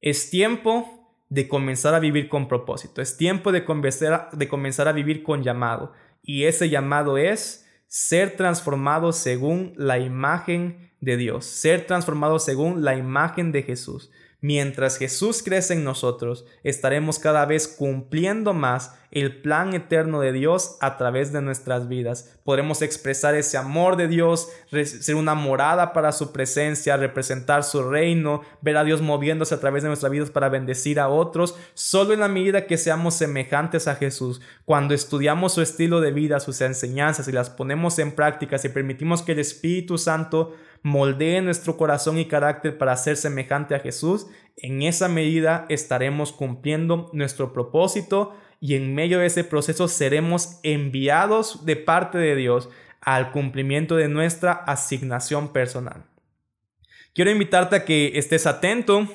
Es 0.00 0.30
tiempo 0.30 1.00
de 1.28 1.48
comenzar 1.48 1.94
a 1.94 2.00
vivir 2.00 2.28
con 2.28 2.48
propósito. 2.48 3.00
Es 3.00 3.16
tiempo 3.16 3.52
de 3.52 3.64
comenzar, 3.64 4.30
de 4.32 4.48
comenzar 4.48 4.88
a 4.88 4.92
vivir 4.92 5.22
con 5.22 5.42
llamado. 5.42 5.92
Y 6.22 6.44
ese 6.44 6.68
llamado 6.68 7.18
es 7.18 7.66
ser 7.86 8.36
transformado 8.36 9.12
según 9.12 9.72
la 9.76 9.98
imagen 9.98 10.92
de 11.00 11.16
Dios. 11.16 11.46
Ser 11.46 11.86
transformado 11.86 12.38
según 12.38 12.84
la 12.84 12.94
imagen 12.94 13.52
de 13.52 13.62
Jesús. 13.62 14.10
Mientras 14.40 14.96
Jesús 14.96 15.42
crece 15.42 15.74
en 15.74 15.84
nosotros, 15.84 16.46
estaremos 16.62 17.18
cada 17.18 17.44
vez 17.46 17.68
cumpliendo 17.68 18.54
más 18.54 18.98
el 19.10 19.40
plan 19.40 19.74
eterno 19.74 20.20
de 20.20 20.32
Dios 20.32 20.76
a 20.80 20.96
través 20.96 21.32
de 21.32 21.42
nuestras 21.42 21.88
vidas. 21.88 22.38
Podremos 22.44 22.80
expresar 22.82 23.34
ese 23.34 23.56
amor 23.56 23.96
de 23.96 24.08
Dios, 24.08 24.48
ser 24.84 25.16
una 25.16 25.34
morada 25.34 25.92
para 25.92 26.12
su 26.12 26.32
presencia, 26.32 26.96
representar 26.96 27.64
su 27.64 27.88
reino, 27.88 28.42
ver 28.60 28.76
a 28.76 28.84
Dios 28.84 29.02
moviéndose 29.02 29.54
a 29.54 29.60
través 29.60 29.82
de 29.82 29.88
nuestras 29.88 30.12
vidas 30.12 30.30
para 30.30 30.48
bendecir 30.48 31.00
a 31.00 31.08
otros, 31.08 31.56
solo 31.74 32.12
en 32.14 32.20
la 32.20 32.28
medida 32.28 32.66
que 32.66 32.78
seamos 32.78 33.14
semejantes 33.14 33.88
a 33.88 33.96
Jesús. 33.96 34.40
Cuando 34.64 34.94
estudiamos 34.94 35.54
su 35.54 35.62
estilo 35.62 36.00
de 36.00 36.12
vida, 36.12 36.40
sus 36.40 36.60
enseñanzas 36.60 37.26
y 37.28 37.32
las 37.32 37.50
ponemos 37.50 37.98
en 37.98 38.12
práctica, 38.12 38.58
si 38.58 38.68
permitimos 38.68 39.22
que 39.22 39.32
el 39.32 39.40
Espíritu 39.40 39.98
Santo 39.98 40.54
moldee 40.82 41.42
nuestro 41.42 41.76
corazón 41.76 42.18
y 42.18 42.26
carácter 42.26 42.78
para 42.78 42.96
ser 42.96 43.16
semejante 43.16 43.74
a 43.74 43.80
Jesús, 43.80 44.28
en 44.56 44.82
esa 44.82 45.08
medida 45.08 45.66
estaremos 45.68 46.32
cumpliendo 46.32 47.10
nuestro 47.12 47.52
propósito 47.52 48.34
y 48.60 48.74
en 48.74 48.94
medio 48.94 49.18
de 49.18 49.26
ese 49.26 49.42
proceso 49.42 49.88
seremos 49.88 50.60
enviados 50.62 51.64
de 51.64 51.76
parte 51.76 52.18
de 52.18 52.36
Dios 52.36 52.68
al 53.00 53.32
cumplimiento 53.32 53.96
de 53.96 54.08
nuestra 54.08 54.52
asignación 54.52 55.52
personal. 55.52 56.04
Quiero 57.14 57.30
invitarte 57.30 57.76
a 57.76 57.84
que 57.84 58.12
estés 58.18 58.46
atento. 58.46 59.08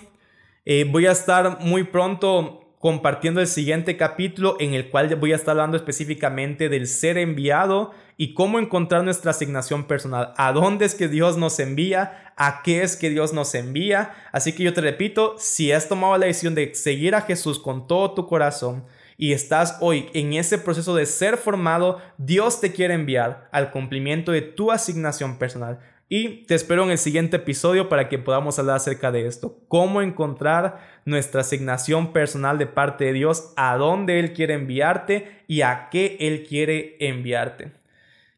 Eh, 0.66 0.86
voy 0.90 1.06
a 1.06 1.12
estar 1.12 1.60
muy 1.62 1.84
pronto 1.84 2.66
compartiendo 2.80 3.40
el 3.40 3.48
siguiente 3.48 3.98
capítulo 3.98 4.58
en 4.60 4.74
el 4.74 4.90
cual 4.90 5.16
voy 5.16 5.32
a 5.32 5.36
estar 5.36 5.52
hablando 5.52 5.78
específicamente 5.78 6.70
del 6.70 6.88
ser 6.88 7.18
enviado 7.18 7.94
y 8.18 8.34
cómo 8.34 8.60
encontrar 8.60 9.04
nuestra 9.04 9.32
asignación 9.32 9.86
personal, 9.86 10.34
a 10.38 10.52
dónde 10.52 10.86
es 10.86 10.96
que 10.96 11.08
Dios 11.08 11.38
nos 11.38 11.60
envía, 11.60 12.34
a 12.38 12.62
qué 12.64 12.82
es 12.82 12.96
que 12.96 13.10
Dios 13.10 13.34
nos 13.34 13.56
envía. 13.56 14.14
Así 14.32 14.54
que 14.54 14.64
yo 14.64 14.74
te 14.74 14.82
repito, 14.82 15.36
si 15.38 15.72
has 15.72 15.90
tomado 15.90 16.18
la 16.18 16.28
decisión 16.28 16.56
de 16.56 16.74
seguir 16.76 17.16
a 17.16 17.22
Jesús 17.22 17.60
con 17.60 17.88
todo 17.88 18.14
tu 18.14 18.28
corazón, 18.28 18.86
y 19.18 19.34
estás 19.34 19.78
hoy 19.80 20.10
en 20.14 20.34
ese 20.34 20.58
proceso 20.58 20.96
de 20.96 21.06
ser 21.06 21.38
formado, 21.38 22.02
Dios 22.18 22.60
te 22.62 22.72
quiere 22.72 22.94
enviar 22.94 23.48
al 23.52 23.72
cumplimiento 23.72 24.32
de 24.32 24.42
tu 24.42 24.72
asignación 24.72 25.38
personal. 25.38 25.80
Y 26.08 26.44
te 26.46 26.54
espero 26.54 26.84
en 26.84 26.92
el 26.92 27.00
siguiente 27.00 27.38
episodio 27.38 27.90
para 27.90 28.10
que 28.10 28.20
podamos 28.20 28.60
hablar 28.60 28.76
acerca 28.76 29.12
de 29.12 29.26
esto. 29.26 29.58
Cómo 29.68 30.02
encontrar 30.02 30.80
nuestra 31.06 31.42
asignación 31.42 32.14
personal 32.14 32.60
de 32.60 32.68
parte 32.68 33.06
de 33.06 33.14
Dios, 33.14 33.54
a 33.56 33.76
dónde 33.78 34.20
Él 34.20 34.34
quiere 34.34 34.54
enviarte 34.54 35.44
y 35.48 35.62
a 35.62 35.90
qué 35.90 36.18
Él 36.20 36.46
quiere 36.48 36.98
enviarte. 37.00 37.72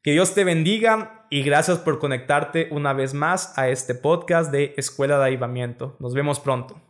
Que 0.01 0.11
Dios 0.11 0.33
te 0.33 0.45
bendiga 0.45 1.25
y 1.29 1.43
gracias 1.43 1.79
por 1.79 1.99
conectarte 1.99 2.69
una 2.71 2.93
vez 2.93 3.13
más 3.13 3.57
a 3.57 3.67
este 3.67 3.95
podcast 3.95 4.49
de 4.49 4.73
Escuela 4.77 5.17
de 5.17 5.25
Avivamiento. 5.25 5.97
Nos 5.99 6.13
vemos 6.13 6.39
pronto. 6.39 6.86